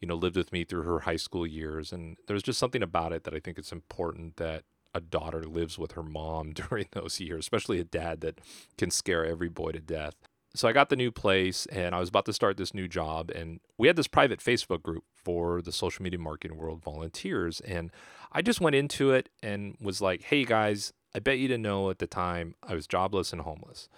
you 0.00 0.08
know 0.08 0.16
lived 0.16 0.36
with 0.36 0.50
me 0.52 0.64
through 0.64 0.82
her 0.82 1.00
high 1.00 1.16
school 1.16 1.46
years 1.46 1.92
and 1.92 2.16
there's 2.26 2.42
just 2.42 2.58
something 2.58 2.82
about 2.82 3.12
it 3.12 3.22
that 3.24 3.34
i 3.34 3.38
think 3.38 3.58
it's 3.58 3.72
important 3.72 4.36
that 4.36 4.64
a 4.94 5.00
daughter 5.00 5.44
lives 5.44 5.78
with 5.78 5.92
her 5.92 6.02
mom 6.02 6.52
during 6.68 6.86
those 6.92 7.20
years 7.20 7.40
especially 7.40 7.78
a 7.78 7.84
dad 7.84 8.20
that 8.22 8.40
can 8.76 8.90
scare 8.90 9.24
every 9.24 9.48
boy 9.48 9.70
to 9.70 9.80
death 9.80 10.14
so 10.54 10.66
I 10.68 10.72
got 10.72 10.88
the 10.88 10.96
new 10.96 11.10
place 11.10 11.66
and 11.66 11.94
I 11.94 12.00
was 12.00 12.08
about 12.08 12.24
to 12.26 12.32
start 12.32 12.56
this 12.56 12.74
new 12.74 12.88
job. 12.88 13.30
And 13.30 13.60
we 13.76 13.86
had 13.86 13.96
this 13.96 14.08
private 14.08 14.40
Facebook 14.40 14.82
group 14.82 15.04
for 15.14 15.60
the 15.62 15.72
social 15.72 16.02
media 16.02 16.18
marketing 16.18 16.56
world 16.56 16.82
volunteers. 16.82 17.60
And 17.60 17.90
I 18.32 18.42
just 18.42 18.60
went 18.60 18.76
into 18.76 19.12
it 19.12 19.28
and 19.42 19.76
was 19.80 20.00
like, 20.00 20.22
hey 20.22 20.44
guys, 20.44 20.92
I 21.14 21.20
bet 21.20 21.38
you 21.38 21.48
didn't 21.48 21.62
know 21.62 21.90
at 21.90 21.98
the 21.98 22.06
time 22.06 22.54
I 22.62 22.74
was 22.74 22.86
jobless 22.86 23.32
and 23.32 23.42
homeless. 23.42 23.88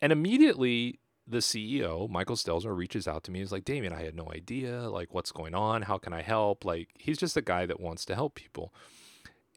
And 0.00 0.12
immediately 0.12 1.00
the 1.26 1.38
CEO, 1.38 2.08
Michael 2.08 2.36
Stelzner, 2.36 2.76
reaches 2.76 3.08
out 3.08 3.24
to 3.24 3.30
me. 3.30 3.40
He's 3.40 3.52
like, 3.52 3.64
Demian, 3.64 3.92
I 3.92 4.02
had 4.02 4.14
no 4.14 4.30
idea. 4.32 4.88
Like, 4.88 5.12
what's 5.12 5.32
going 5.32 5.54
on? 5.54 5.82
How 5.82 5.98
can 5.98 6.12
I 6.12 6.22
help? 6.22 6.64
Like, 6.64 6.90
he's 6.94 7.18
just 7.18 7.36
a 7.36 7.42
guy 7.42 7.66
that 7.66 7.80
wants 7.80 8.04
to 8.06 8.14
help 8.14 8.34
people. 8.34 8.72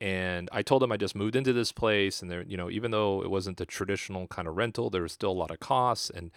And 0.01 0.49
I 0.51 0.61
told 0.61 0.81
him 0.81 0.91
I 0.91 0.97
just 0.97 1.15
moved 1.15 1.35
into 1.35 1.51
this 1.51 1.71
place, 1.73 2.21
and 2.21 2.31
there, 2.31 2.43
you 2.43 2.55
know, 2.55 2.69
even 2.69 2.91
though 2.91 3.21
it 3.21 3.29
wasn't 3.29 3.57
the 3.57 3.65
traditional 3.65 4.27
kind 4.27 4.47
of 4.47 4.55
rental, 4.55 4.89
there 4.89 5.01
was 5.01 5.11
still 5.11 5.31
a 5.31 5.33
lot 5.33 5.51
of 5.51 5.59
costs. 5.59 6.09
And 6.09 6.31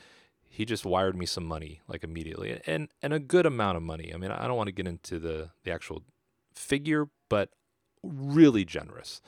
he 0.49 0.65
just 0.65 0.85
wired 0.85 1.17
me 1.17 1.27
some 1.27 1.45
money 1.45 1.81
like 1.87 2.03
immediately, 2.03 2.61
and 2.67 2.89
and 3.01 3.13
a 3.13 3.21
good 3.21 3.47
amount 3.47 3.77
of 3.77 3.83
money. 3.83 4.13
I 4.13 4.17
mean, 4.17 4.31
I 4.31 4.47
don't 4.47 4.57
want 4.57 4.69
to 4.69 4.73
get 4.73 4.87
into 4.87 5.19
the 5.19 5.51
the 5.65 5.71
actual 5.71 6.03
figure, 6.55 7.09
but 7.29 7.51
really 8.03 8.65
generous. 8.65 9.21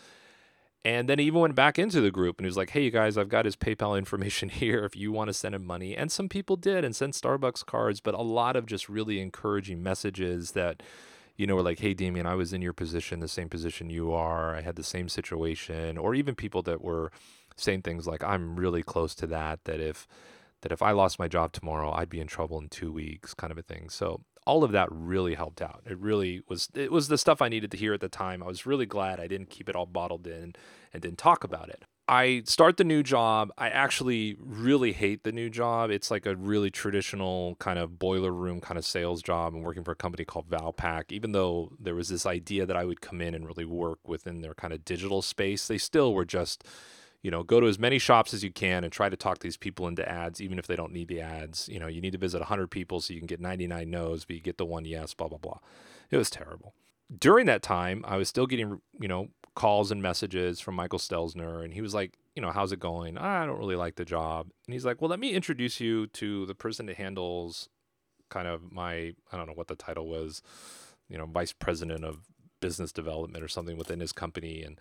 And 0.87 1.09
then 1.09 1.19
he 1.19 1.25
even 1.25 1.41
went 1.41 1.55
back 1.55 1.79
into 1.79 2.03
the 2.03 2.11
group 2.11 2.39
and 2.39 2.45
he 2.45 2.49
was 2.49 2.59
like, 2.59 2.71
hey, 2.71 2.83
you 2.83 2.91
guys, 2.91 3.17
I've 3.17 3.31
got 3.31 3.47
his 3.47 3.57
PayPal 3.57 3.97
information 3.99 4.51
here 4.51 4.85
if 4.85 4.95
you 4.95 5.13
want 5.13 5.29
to 5.29 5.35
send 5.35 5.55
him 5.55 5.65
money. 5.65 5.97
And 5.97 6.13
some 6.13 6.29
people 6.29 6.57
did 6.57 6.85
and 6.85 6.95
sent 6.95 7.15
Starbucks 7.15 7.65
cards, 7.65 8.01
but 8.01 8.15
a 8.15 8.23
lot 8.23 8.55
of 8.55 8.67
just 8.67 8.89
really 8.89 9.21
encouraging 9.21 9.83
messages 9.83 10.51
that, 10.53 10.83
you 11.37 11.47
know, 11.47 11.57
were 11.57 11.63
like, 11.63 11.81
hey, 11.81 11.95
Demian, 11.95 12.27
I 12.27 12.35
was 12.35 12.53
in 12.53 12.63
your 12.63 12.73
position, 12.73 13.21
the 13.21 13.29
same 13.29 13.49
position 13.49 13.91
you 13.91 14.13
are. 14.13 14.55
I 14.55 14.61
had 14.61 14.77
the 14.77 14.85
same 14.85 15.09
situation. 15.09 15.99
Or 15.99 16.15
even 16.15 16.35
people 16.35 16.63
that 16.63 16.83
were 16.83 17.11
saying 17.57 17.83
things 17.83 18.07
like, 18.07 18.23
I'm 18.23 18.57
really 18.57 18.83
close 18.83 19.15
to 19.17 19.27
that, 19.29 19.65
that 19.65 19.81
if, 19.81 20.07
that 20.63 20.73
if 20.73 20.83
I 20.83 20.93
lost 20.93 21.19
my 21.19 21.29
job 21.29 21.53
tomorrow, 21.53 21.93
I'd 21.93 22.09
be 22.09 22.21
in 22.21 22.27
trouble 22.27 22.59
in 22.59 22.69
two 22.69 22.93
weeks, 22.93 23.35
kind 23.35 23.51
of 23.51 23.59
a 23.59 23.63
thing. 23.63 23.89
So 23.89 24.23
all 24.47 24.65
of 24.65 24.73
that 24.73 24.89
really 24.91 25.35
helped 25.35 25.63
out. 25.63 25.83
It 25.87 25.99
really 25.99 26.43
was 26.49 26.69
it 26.75 26.93
was 26.93 27.09
the 27.09 27.19
stuff 27.19 27.41
I 27.41 27.49
needed 27.49 27.71
to 27.71 27.77
hear 27.77 27.95
at 27.95 28.01
the 28.01 28.09
time. 28.09 28.43
I 28.43 28.47
was 28.47 28.67
really 28.67 28.87
glad 28.87 29.21
I 29.21 29.27
didn't 29.27 29.51
keep 29.51 29.69
it 29.69 29.77
all 29.77 29.87
bottled 29.87 30.27
in 30.27 30.55
and 30.93 31.03
didn't 31.03 31.19
talk 31.19 31.45
about 31.45 31.69
it. 31.69 31.85
I 32.07 32.43
start 32.45 32.77
the 32.77 32.85
new 32.85 33.03
job. 33.03 33.51
I 33.57 33.71
actually 33.71 34.37
really 34.39 34.93
hate 34.93 35.25
the 35.25 35.33
new 35.33 35.49
job. 35.49 35.91
It's 35.91 36.11
like 36.11 36.27
a 36.27 36.37
really 36.37 36.71
traditional 36.71 37.57
kind 37.57 37.79
of 37.79 37.99
boiler 37.99 38.33
room 38.33 38.61
kind 38.61 38.77
of 38.77 38.85
sales 38.85 39.23
job. 39.23 39.55
I'm 39.55 39.63
working 39.63 39.85
for 39.85 39.93
a 39.93 39.97
company 39.97 40.27
called 40.27 40.51
Valpak. 40.51 41.13
Even 41.13 41.33
though 41.33 41.73
there 41.81 41.95
was 41.95 42.09
this 42.09 42.27
idea 42.27 42.67
that 42.67 42.77
I 42.77 42.85
would 42.85 43.01
come 43.01 43.23
in 43.23 43.35
and 43.35 43.47
really 43.47 43.65
work 43.65 44.07
within 44.07 44.43
their 44.43 44.53
kind 44.53 44.75
of 44.75 44.85
digital 44.85 45.23
space, 45.23 45.67
they 45.67 45.79
still 45.79 46.13
were 46.13 46.27
just 46.27 46.65
you 47.25 47.31
know, 47.31 47.43
go 47.43 47.59
to 47.59 47.67
as 47.67 47.79
many 47.79 47.99
shops 47.99 48.35
as 48.35 48.45
you 48.45 48.53
can 48.53 48.85
and 48.85 48.93
try 48.93 49.09
to 49.09 49.17
talk 49.17 49.39
these 49.39 49.57
people 49.57 49.89
into 49.89 50.07
ads, 50.07 50.43
even 50.43 50.59
if 50.59 50.67
they 50.67 50.77
don't 50.77 50.93
need 50.93 51.09
the 51.09 51.23
ads. 51.23 51.71
You 51.71 51.81
know, 51.81 51.87
you 51.87 52.03
need 52.03 52.13
to 52.13 52.19
visit 52.19 52.41
100 52.41 52.71
people 52.71 53.01
so 53.01 53.15
you 53.15 53.21
can 53.21 53.27
get 53.27 53.41
99 53.41 53.91
no's, 53.91 54.27
but 54.27 54.37
you 54.37 54.43
get 54.43 54.59
the 54.59 54.67
one 54.67 54.85
yes, 54.85 55.15
blah, 55.15 55.29
blah, 55.29 55.39
blah. 55.39 55.59
It 56.11 56.19
was 56.19 56.29
terrible. 56.29 56.75
During 57.19 57.47
that 57.47 57.63
time, 57.63 58.05
I 58.07 58.19
was 58.19 58.29
still 58.29 58.47
getting, 58.47 58.83
you 59.01 59.09
know, 59.09 59.29
calls 59.55 59.91
and 59.91 60.03
messages 60.03 60.61
from 60.61 60.75
Michael 60.75 60.99
Stelzner, 60.99 61.65
and 61.65 61.73
he 61.73 61.81
was 61.81 61.95
like, 61.95 62.19
you 62.35 62.43
know, 62.43 62.51
how's 62.51 62.73
it 62.73 62.81
going? 62.81 63.17
I 63.17 63.47
don't 63.47 63.59
really 63.59 63.77
like 63.77 63.97
the 63.97 64.05
job. 64.05 64.49
And 64.67 64.73
he's 64.73 64.85
like, 64.85 65.01
well, 65.01 65.09
let 65.09 65.21
me 65.21 65.31
introduce 65.31 65.81
you 65.81 66.09
to 66.09 66.47
the 66.47 66.55
person 66.55 66.87
that 66.87 66.97
handles 66.97 67.69
kind 68.31 68.49
of 68.49 68.73
my, 68.73 69.15
I 69.31 69.37
don't 69.37 69.47
know 69.47 69.55
what 69.55 69.69
the 69.69 69.77
title 69.77 70.09
was, 70.09 70.43
you 71.09 71.17
know, 71.17 71.27
vice 71.27 71.53
president 71.53 72.05
of 72.05 72.27
business 72.61 72.93
development 72.93 73.45
or 73.45 73.49
something 73.49 73.77
within 73.77 74.01
his 74.01 74.13
company. 74.13 74.63
And, 74.63 74.79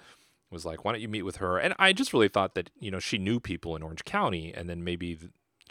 was 0.54 0.66
like, 0.66 0.86
why 0.86 0.94
don't 0.94 1.02
you 1.02 1.10
meet 1.10 1.24
with 1.24 1.38
her? 1.38 1.58
And 1.58 1.74
I 1.80 1.92
just 1.92 2.14
really 2.14 2.30
thought 2.30 2.54
that, 2.56 2.70
you 2.80 2.92
know, 2.92 3.00
she 3.00 3.18
knew 3.18 3.40
people 3.40 3.76
in 3.76 3.84
Orange 3.84 4.06
County 4.06 4.54
and 4.54 4.70
then 4.70 4.84
maybe 4.84 5.18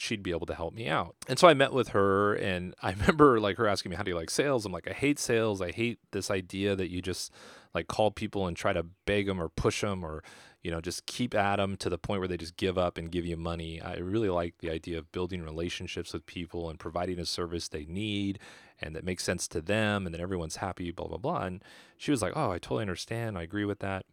she'd 0.03 0.23
be 0.23 0.33
able 0.33 0.47
to 0.47 0.55
help 0.55 0.75
me 0.75 0.89
out. 0.89 1.15
And 1.29 1.39
so 1.39 1.47
I 1.47 1.55
met 1.55 1.73
with 1.73 1.89
her 1.91 2.35
and 2.35 2.75
I 2.83 2.91
remember 2.99 3.39
like 3.39 3.57
her 3.57 3.69
asking 3.69 3.91
me, 3.91 3.97
how 3.97 4.03
do 4.03 4.11
you 4.11 4.17
like 4.17 4.31
sales? 4.31 4.67
I'm 4.67 4.73
like, 4.73 4.89
I 4.89 4.93
hate 4.93 5.21
sales. 5.21 5.63
I 5.63 5.71
hate 5.71 6.01
this 6.11 6.29
idea 6.29 6.75
that 6.75 6.91
you 6.91 7.01
just 7.01 7.31
like 7.73 7.87
call 7.87 8.11
people 8.11 8.49
and 8.49 8.57
try 8.57 8.73
to 8.73 8.83
beg 9.07 9.27
them 9.27 9.41
or 9.41 9.49
push 9.49 9.81
them 9.81 10.05
or, 10.05 10.25
you 10.61 10.73
know, 10.73 10.81
just 10.81 11.07
keep 11.07 11.37
at 11.37 11.57
them 11.57 11.77
to 11.77 11.89
the 11.89 11.99
point 11.99 12.21
where 12.21 12.27
they 12.27 12.37
just 12.37 12.57
give 12.57 12.77
up 12.77 12.99
and 12.99 13.13
give 13.13 13.25
you 13.25 13.37
money. 13.37 13.81
I 13.81 13.95
really 13.95 14.29
like 14.29 14.59
the 14.59 14.71
idea 14.71 14.99
of 14.99 15.13
building 15.13 15.41
relationships 15.41 16.13
with 16.13 16.27
people 16.27 16.69
and 16.69 16.81
providing 16.81 17.21
a 17.21 17.25
service 17.25 17.69
they 17.69 17.85
need 17.85 18.41
and 18.81 18.97
that 18.97 19.05
makes 19.05 19.23
sense 19.23 19.47
to 19.49 19.61
them 19.61 20.05
and 20.05 20.13
then 20.13 20.21
everyone's 20.21 20.57
happy, 20.57 20.91
blah, 20.91 21.07
blah, 21.07 21.19
blah. 21.19 21.45
And 21.45 21.63
she 21.97 22.11
was 22.11 22.23
like, 22.23 22.33
oh, 22.35 22.51
I 22.51 22.59
totally 22.59 22.83
understand. 22.83 23.39
I 23.39 23.43
agree 23.43 23.65
with 23.65 23.79
that. 23.79 24.05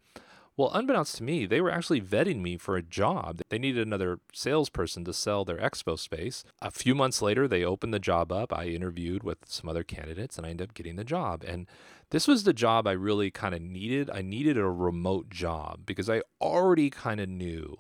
Well, 0.59 0.71
unbeknownst 0.73 1.15
to 1.15 1.23
me, 1.23 1.45
they 1.45 1.61
were 1.61 1.71
actually 1.71 2.01
vetting 2.01 2.41
me 2.41 2.57
for 2.57 2.75
a 2.75 2.81
job. 2.81 3.39
They 3.47 3.57
needed 3.57 3.87
another 3.87 4.19
salesperson 4.33 5.05
to 5.05 5.13
sell 5.13 5.45
their 5.45 5.55
expo 5.55 5.97
space. 5.97 6.43
A 6.61 6.69
few 6.69 6.93
months 6.93 7.21
later, 7.21 7.47
they 7.47 7.63
opened 7.63 7.93
the 7.93 7.97
job 7.97 8.29
up. 8.33 8.51
I 8.51 8.65
interviewed 8.65 9.23
with 9.23 9.37
some 9.45 9.69
other 9.69 9.83
candidates 9.83 10.37
and 10.37 10.45
I 10.45 10.49
ended 10.49 10.67
up 10.67 10.73
getting 10.73 10.97
the 10.97 11.05
job. 11.05 11.45
And 11.47 11.65
this 12.09 12.27
was 12.27 12.43
the 12.43 12.51
job 12.51 12.87
I 12.87 12.91
really 12.91 13.31
kind 13.31 13.55
of 13.55 13.61
needed. 13.61 14.09
I 14.09 14.21
needed 14.21 14.57
a 14.57 14.65
remote 14.65 15.29
job 15.29 15.85
because 15.85 16.09
I 16.09 16.23
already 16.41 16.89
kind 16.89 17.21
of 17.21 17.29
knew 17.29 17.77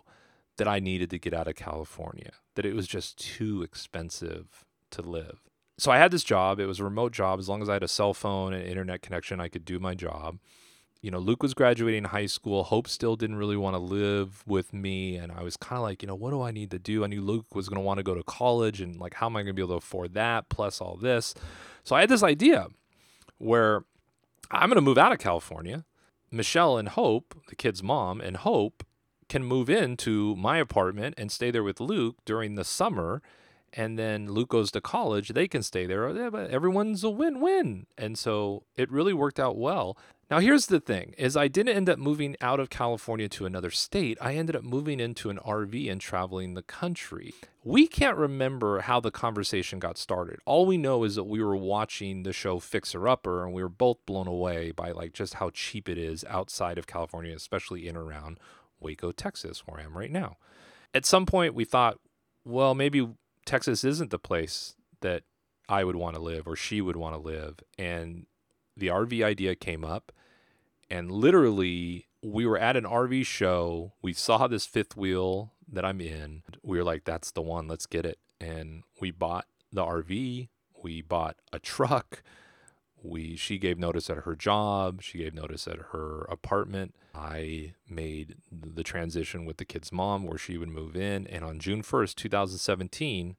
that 0.55 0.69
I 0.69 0.79
needed 0.79 1.09
to 1.09 1.19
get 1.19 1.33
out 1.33 1.49
of 1.49 1.55
California, 1.55 2.31
that 2.55 2.65
it 2.65 2.75
was 2.75 2.87
just 2.87 3.19
too 3.19 3.61
expensive 3.61 4.63
to 4.91 5.01
live. 5.01 5.41
So 5.77 5.91
I 5.91 5.97
had 5.97 6.11
this 6.11 6.23
job. 6.23 6.61
It 6.61 6.65
was 6.65 6.79
a 6.79 6.85
remote 6.85 7.11
job. 7.11 7.39
As 7.39 7.49
long 7.49 7.61
as 7.61 7.67
I 7.67 7.73
had 7.73 7.83
a 7.83 7.89
cell 7.89 8.13
phone 8.13 8.53
and 8.53 8.63
internet 8.63 9.01
connection, 9.01 9.41
I 9.41 9.49
could 9.49 9.65
do 9.65 9.79
my 9.79 9.95
job 9.95 10.37
you 11.01 11.11
know, 11.11 11.19
Luke 11.19 11.41
was 11.41 11.53
graduating 11.53 12.05
high 12.05 12.25
school. 12.25 12.63
Hope 12.65 12.87
still 12.87 13.15
didn't 13.15 13.37
really 13.37 13.55
want 13.55 13.75
to 13.75 13.79
live 13.79 14.43
with 14.45 14.73
me. 14.73 15.15
And 15.15 15.31
I 15.31 15.43
was 15.43 15.55
kind 15.55 15.77
of 15.77 15.83
like, 15.83 16.01
you 16.01 16.07
know, 16.07 16.15
what 16.15 16.31
do 16.31 16.41
I 16.41 16.51
need 16.51 16.71
to 16.71 16.79
do? 16.79 17.03
I 17.03 17.07
knew 17.07 17.21
Luke 17.21 17.55
was 17.55 17.69
going 17.69 17.77
to 17.77 17.85
want 17.85 17.99
to 17.99 18.03
go 18.03 18.15
to 18.15 18.23
college 18.23 18.81
and 18.81 18.97
like, 18.97 19.13
how 19.13 19.27
am 19.27 19.37
I 19.37 19.41
going 19.41 19.47
to 19.47 19.53
be 19.53 19.61
able 19.61 19.75
to 19.75 19.77
afford 19.77 20.13
that 20.15 20.49
plus 20.49 20.81
all 20.81 20.97
this? 20.97 21.33
So 21.83 21.95
I 21.95 22.01
had 22.01 22.09
this 22.09 22.23
idea 22.23 22.67
where 23.37 23.83
I'm 24.51 24.69
going 24.69 24.75
to 24.75 24.81
move 24.81 24.97
out 24.97 25.13
of 25.13 25.19
California. 25.19 25.85
Michelle 26.31 26.77
and 26.77 26.89
Hope, 26.89 27.33
the 27.47 27.55
kid's 27.55 27.81
mom, 27.81 28.19
and 28.19 28.37
Hope 28.37 28.83
can 29.29 29.43
move 29.43 29.69
into 29.69 30.35
my 30.35 30.57
apartment 30.57 31.15
and 31.17 31.31
stay 31.31 31.49
there 31.49 31.63
with 31.63 31.79
Luke 31.79 32.17
during 32.25 32.55
the 32.55 32.65
summer. 32.65 33.21
And 33.71 33.97
then 33.97 34.27
Luke 34.31 34.49
goes 34.49 34.71
to 34.71 34.81
college, 34.81 35.29
they 35.29 35.47
can 35.47 35.63
stay 35.63 35.85
there. 35.85 36.07
Everyone's 36.35 37.03
a 37.03 37.09
win 37.09 37.39
win. 37.39 37.85
And 37.97 38.17
so 38.17 38.63
it 38.75 38.91
really 38.91 39.13
worked 39.13 39.39
out 39.39 39.57
well. 39.57 39.97
Now 40.29 40.39
here's 40.39 40.67
the 40.67 40.79
thing 40.79 41.15
is 41.17 41.35
I 41.35 41.47
didn't 41.47 41.75
end 41.75 41.89
up 41.89 41.97
moving 41.97 42.35
out 42.39 42.59
of 42.59 42.69
California 42.69 43.27
to 43.29 43.47
another 43.47 43.71
state. 43.71 44.15
I 44.21 44.35
ended 44.35 44.55
up 44.55 44.63
moving 44.63 44.99
into 44.99 45.31
an 45.31 45.39
RV 45.39 45.91
and 45.91 45.99
traveling 45.99 46.53
the 46.53 46.61
country. 46.61 47.33
We 47.63 47.87
can't 47.87 48.15
remember 48.15 48.81
how 48.81 48.99
the 48.99 49.09
conversation 49.09 49.79
got 49.79 49.97
started. 49.97 50.39
All 50.45 50.67
we 50.67 50.77
know 50.77 51.03
is 51.03 51.15
that 51.15 51.23
we 51.23 51.41
were 51.41 51.55
watching 51.55 52.21
the 52.21 52.33
show 52.33 52.59
Fixer 52.59 53.07
Upper 53.07 53.43
and 53.43 53.53
we 53.53 53.63
were 53.63 53.69
both 53.69 54.05
blown 54.05 54.27
away 54.27 54.69
by 54.69 54.91
like 54.91 55.13
just 55.13 55.35
how 55.35 55.49
cheap 55.49 55.89
it 55.89 55.97
is 55.97 56.23
outside 56.29 56.77
of 56.77 56.85
California, 56.85 57.35
especially 57.35 57.87
in 57.87 57.97
around 57.97 58.39
Waco, 58.79 59.11
Texas, 59.11 59.65
where 59.65 59.79
I 59.79 59.83
am 59.83 59.97
right 59.97 60.11
now. 60.11 60.37
At 60.93 61.07
some 61.07 61.25
point 61.25 61.55
we 61.55 61.65
thought, 61.65 61.97
well, 62.45 62.75
maybe 62.75 63.09
Texas 63.45 63.83
isn't 63.83 64.11
the 64.11 64.19
place 64.19 64.75
that 65.01 65.23
I 65.67 65.83
would 65.83 65.95
want 65.95 66.15
to 66.17 66.21
live 66.21 66.47
or 66.47 66.55
she 66.55 66.81
would 66.81 66.95
want 66.95 67.15
to 67.15 67.19
live. 67.19 67.61
And 67.79 68.27
the 68.77 68.87
RV 68.87 69.23
idea 69.23 69.55
came 69.55 69.83
up 69.83 70.11
and 70.89 71.11
literally 71.11 72.07
we 72.21 72.45
were 72.45 72.57
at 72.57 72.75
an 72.75 72.83
RV 72.83 73.25
show. 73.25 73.93
We 74.01 74.13
saw 74.13 74.47
this 74.47 74.65
fifth 74.65 74.97
wheel 74.97 75.53
that 75.71 75.85
I'm 75.85 76.01
in. 76.01 76.43
We 76.63 76.77
were 76.77 76.83
like, 76.83 77.03
that's 77.05 77.31
the 77.31 77.41
one. 77.41 77.67
Let's 77.67 77.85
get 77.85 78.05
it. 78.05 78.19
And 78.41 78.83
we 78.99 79.11
bought 79.11 79.45
the 79.71 79.83
RV. 79.83 80.49
We 80.83 81.01
bought 81.01 81.37
a 81.53 81.59
truck. 81.59 82.23
We 83.01 83.35
she 83.35 83.57
gave 83.57 83.77
notice 83.77 84.09
at 84.09 84.19
her 84.19 84.35
job. 84.35 85.01
She 85.01 85.19
gave 85.19 85.33
notice 85.33 85.67
at 85.67 85.77
her 85.91 86.25
apartment. 86.29 86.95
I 87.15 87.73
made 87.89 88.35
the 88.51 88.83
transition 88.83 89.45
with 89.45 89.57
the 89.57 89.65
kid's 89.65 89.91
mom 89.91 90.25
where 90.25 90.37
she 90.37 90.57
would 90.57 90.69
move 90.69 90.95
in. 90.95 91.25
And 91.27 91.43
on 91.43 91.59
June 91.59 91.81
1st, 91.81 92.15
2017, 92.15 93.35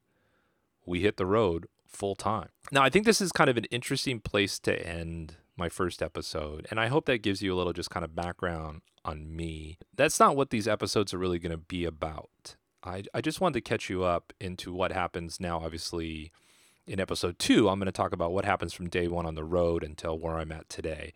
we 0.85 1.01
hit 1.01 1.17
the 1.17 1.25
road 1.25 1.67
full 1.87 2.15
time. 2.15 2.49
Now, 2.71 2.81
I 2.83 2.89
think 2.89 3.05
this 3.05 3.21
is 3.21 3.31
kind 3.31 3.49
of 3.49 3.57
an 3.57 3.65
interesting 3.65 4.19
place 4.19 4.59
to 4.59 4.87
end 4.87 5.35
my 5.57 5.69
first 5.69 6.01
episode. 6.01 6.67
And 6.69 6.79
I 6.79 6.87
hope 6.87 7.05
that 7.05 7.21
gives 7.21 7.41
you 7.41 7.53
a 7.53 7.57
little 7.57 7.73
just 7.73 7.89
kind 7.89 8.03
of 8.03 8.15
background 8.15 8.81
on 9.03 9.35
me. 9.35 9.77
That's 9.95 10.19
not 10.19 10.35
what 10.35 10.49
these 10.49 10.67
episodes 10.67 11.13
are 11.13 11.17
really 11.17 11.39
going 11.39 11.51
to 11.51 11.57
be 11.57 11.85
about. 11.85 12.55
I, 12.83 13.03
I 13.13 13.21
just 13.21 13.41
wanted 13.41 13.63
to 13.63 13.69
catch 13.69 13.89
you 13.89 14.03
up 14.03 14.33
into 14.39 14.73
what 14.73 14.91
happens 14.91 15.39
now, 15.39 15.59
obviously. 15.59 16.31
In 16.87 16.99
episode 16.99 17.37
two, 17.37 17.69
I'm 17.69 17.79
going 17.79 17.85
to 17.85 17.91
talk 17.91 18.11
about 18.11 18.33
what 18.33 18.43
happens 18.43 18.73
from 18.73 18.89
day 18.89 19.07
one 19.07 19.25
on 19.25 19.35
the 19.35 19.43
road 19.43 19.83
until 19.83 20.17
where 20.17 20.37
I'm 20.37 20.51
at 20.51 20.67
today. 20.67 21.13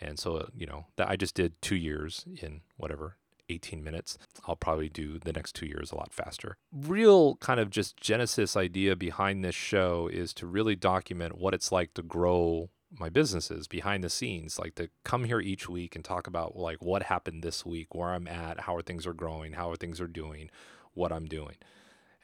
And 0.00 0.18
so, 0.18 0.36
uh, 0.36 0.46
you 0.56 0.64
know, 0.64 0.86
that 0.96 1.08
I 1.08 1.16
just 1.16 1.34
did 1.34 1.60
two 1.60 1.74
years 1.74 2.24
in 2.40 2.60
whatever, 2.76 3.16
18 3.48 3.82
minutes. 3.82 4.16
I'll 4.46 4.56
probably 4.56 4.88
do 4.88 5.18
the 5.18 5.32
next 5.32 5.54
two 5.56 5.66
years 5.66 5.90
a 5.90 5.96
lot 5.96 6.12
faster. 6.12 6.56
Real 6.72 7.34
kind 7.36 7.58
of 7.58 7.70
just 7.70 7.96
genesis 7.96 8.56
idea 8.56 8.94
behind 8.94 9.44
this 9.44 9.56
show 9.56 10.08
is 10.10 10.32
to 10.34 10.46
really 10.46 10.76
document 10.76 11.38
what 11.38 11.52
it's 11.52 11.72
like 11.72 11.94
to 11.94 12.02
grow 12.02 12.70
my 12.90 13.08
businesses 13.08 13.68
behind 13.68 14.02
the 14.02 14.10
scenes 14.10 14.58
like 14.58 14.74
to 14.74 14.88
come 15.04 15.24
here 15.24 15.40
each 15.40 15.68
week 15.68 15.94
and 15.94 16.04
talk 16.04 16.26
about 16.26 16.56
like 16.56 16.82
what 16.82 17.04
happened 17.04 17.42
this 17.42 17.64
week 17.66 17.94
where 17.94 18.10
i'm 18.10 18.26
at 18.26 18.60
how 18.60 18.74
are 18.74 18.82
things 18.82 19.06
are 19.06 19.12
growing 19.12 19.52
how 19.52 19.70
are 19.70 19.76
things 19.76 20.00
are 20.00 20.06
doing 20.08 20.50
what 20.94 21.12
i'm 21.12 21.26
doing 21.26 21.56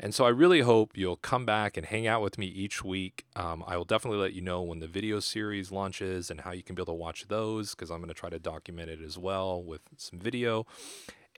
And 0.01 0.13
so 0.15 0.25
I 0.25 0.31
really 0.31 0.61
hope 0.61 0.97
you'll 0.97 1.17
come 1.17 1.47
back 1.47 1.77
and 1.77 1.87
hang 1.87 2.07
out 2.07 2.21
with 2.21 2.37
me 2.37 2.47
each 2.47 2.83
week. 2.83 3.25
Um, 3.37 3.63
I 3.67 3.77
will 3.77 3.85
definitely 3.85 4.19
let 4.19 4.33
you 4.33 4.41
know 4.43 4.61
when 4.61 4.81
the 4.81 4.89
video 4.89 5.21
series 5.21 5.71
launches 5.71 6.31
and 6.31 6.41
how 6.41 6.51
you 6.51 6.65
can 6.65 6.75
be 6.75 6.81
able 6.83 6.95
to 6.95 6.99
watch 6.99 7.29
those 7.29 7.75
because 7.75 7.91
I'm 7.91 7.99
going 7.99 8.09
to 8.09 8.15
try 8.15 8.29
to 8.29 8.41
document 8.41 8.91
it 8.91 9.01
as 9.01 9.17
well 9.17 9.63
with 9.63 9.83
some 9.97 10.19
video. 10.19 10.67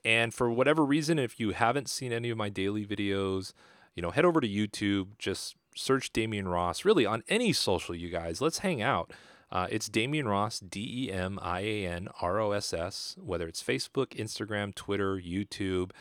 And 0.03 0.33
for 0.33 0.49
whatever 0.49 0.83
reason, 0.83 1.19
if 1.19 1.39
you 1.39 1.51
haven't 1.51 1.87
seen 1.87 2.11
any 2.11 2.31
of 2.31 2.37
my 2.37 2.49
daily 2.49 2.83
videos, 2.83 3.53
you 3.95 4.01
know, 4.01 4.09
head 4.11 4.25
over 4.25 4.41
to 4.41 4.47
YouTube, 4.47 5.17
just 5.19 5.55
search 5.77 6.11
Demian 6.13 6.51
Ross, 6.51 6.83
really 6.83 7.05
on 7.05 7.23
any 7.29 7.53
social, 7.53 7.95
you 7.95 8.09
guys. 8.09 8.41
Let's 8.41 8.59
hang 8.59 8.81
out. 8.81 9.11
Uh, 9.51 9.67
it's 9.69 9.87
Demian 9.87 10.25
Ross, 10.25 10.59
D 10.59 11.05
E 11.05 11.11
M 11.11 11.39
I 11.41 11.61
A 11.61 11.87
N 11.87 12.09
R 12.21 12.39
O 12.39 12.51
S 12.51 12.73
S, 12.73 13.15
whether 13.17 13.47
it's 13.47 13.63
Facebook, 13.63 14.07
Instagram, 14.07 14.75
Twitter, 14.75 15.15
YouTube. 15.15 15.91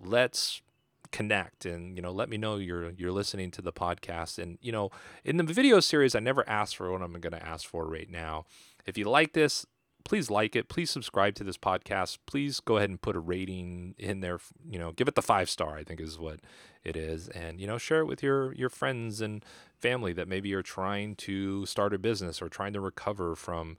Let's 0.00 0.62
connect 1.10 1.64
and 1.64 1.96
you 1.96 2.02
know 2.02 2.12
let 2.12 2.28
me 2.28 2.36
know 2.36 2.56
you're 2.56 2.90
you're 2.90 3.12
listening 3.12 3.50
to 3.50 3.62
the 3.62 3.72
podcast 3.72 4.38
and 4.38 4.58
you 4.60 4.70
know 4.70 4.90
in 5.24 5.38
the 5.38 5.42
video 5.42 5.80
series 5.80 6.14
i 6.14 6.20
never 6.20 6.46
asked 6.46 6.76
for 6.76 6.92
what 6.92 7.00
i'm 7.00 7.12
going 7.12 7.32
to 7.32 7.42
ask 7.42 7.66
for 7.66 7.88
right 7.88 8.10
now 8.10 8.44
if 8.84 8.98
you 8.98 9.08
like 9.08 9.32
this 9.32 9.64
please 10.08 10.30
like 10.30 10.56
it 10.56 10.68
please 10.68 10.90
subscribe 10.90 11.34
to 11.34 11.44
this 11.44 11.58
podcast 11.58 12.18
please 12.26 12.60
go 12.60 12.78
ahead 12.78 12.90
and 12.90 13.00
put 13.00 13.14
a 13.14 13.20
rating 13.20 13.94
in 13.98 14.20
there 14.20 14.38
you 14.68 14.78
know 14.78 14.90
give 14.92 15.06
it 15.06 15.14
the 15.14 15.22
five 15.22 15.48
star 15.48 15.76
i 15.76 15.84
think 15.84 16.00
is 16.00 16.18
what 16.18 16.40
it 16.82 16.96
is 16.96 17.28
and 17.28 17.60
you 17.60 17.66
know 17.66 17.78
share 17.78 18.00
it 18.00 18.06
with 18.06 18.22
your 18.22 18.52
your 18.54 18.70
friends 18.70 19.20
and 19.20 19.44
family 19.78 20.12
that 20.12 20.26
maybe 20.26 20.48
you're 20.48 20.62
trying 20.62 21.14
to 21.14 21.64
start 21.66 21.92
a 21.92 21.98
business 21.98 22.42
or 22.42 22.48
trying 22.48 22.72
to 22.72 22.80
recover 22.80 23.36
from 23.36 23.76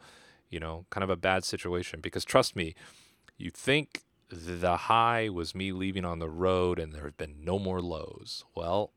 you 0.50 0.60
know 0.60 0.86
kind 0.92 1.04
of 1.04 1.10
a 1.10 1.18
bad 1.18 1.44
situation 1.44 2.00
because 2.00 2.24
trust 2.24 2.56
me 2.56 2.76
you 3.38 3.50
think 3.50 4.04
the 4.30 4.78
high 4.78 5.28
was 5.30 5.56
me 5.56 5.72
leaving 5.72 6.06
on 6.06 6.20
the 6.20 6.30
road 6.30 6.80
and 6.80 6.94
there 6.94 7.06
have 7.06 7.18
been 7.18 7.38
no 7.44 7.58
more 7.58 7.82
lows. 7.82 8.44
Well, 8.56 8.92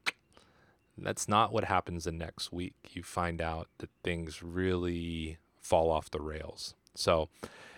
that's 0.99 1.27
not 1.27 1.53
what 1.53 1.65
happens 1.65 2.05
the 2.05 2.13
next 2.13 2.53
week. 2.53 2.75
You 2.91 3.03
find 3.03 3.41
out 3.41 3.69
that 3.79 3.89
things 4.05 4.43
really 4.43 5.39
fall 5.61 5.91
off 5.91 6.11
the 6.11 6.21
rails. 6.21 6.75
So 6.95 7.29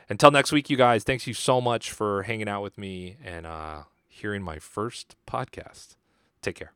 until 0.09 0.31
next 0.31 0.53
week, 0.53 0.69
you 0.71 0.77
guys, 0.77 1.05
thanks 1.05 1.27
you 1.27 1.35
so 1.35 1.61
much 1.61 1.91
for 1.91 2.23
hanging 2.25 2.49
out 2.49 2.63
with 2.63 2.77
me 2.79 3.17
and 3.25 3.47
uh, 3.47 3.85
hearing 4.09 4.43
my 4.43 4.59
first 4.59 5.17
podcast. 5.27 5.97
Take 6.43 6.57
care. 6.57 6.73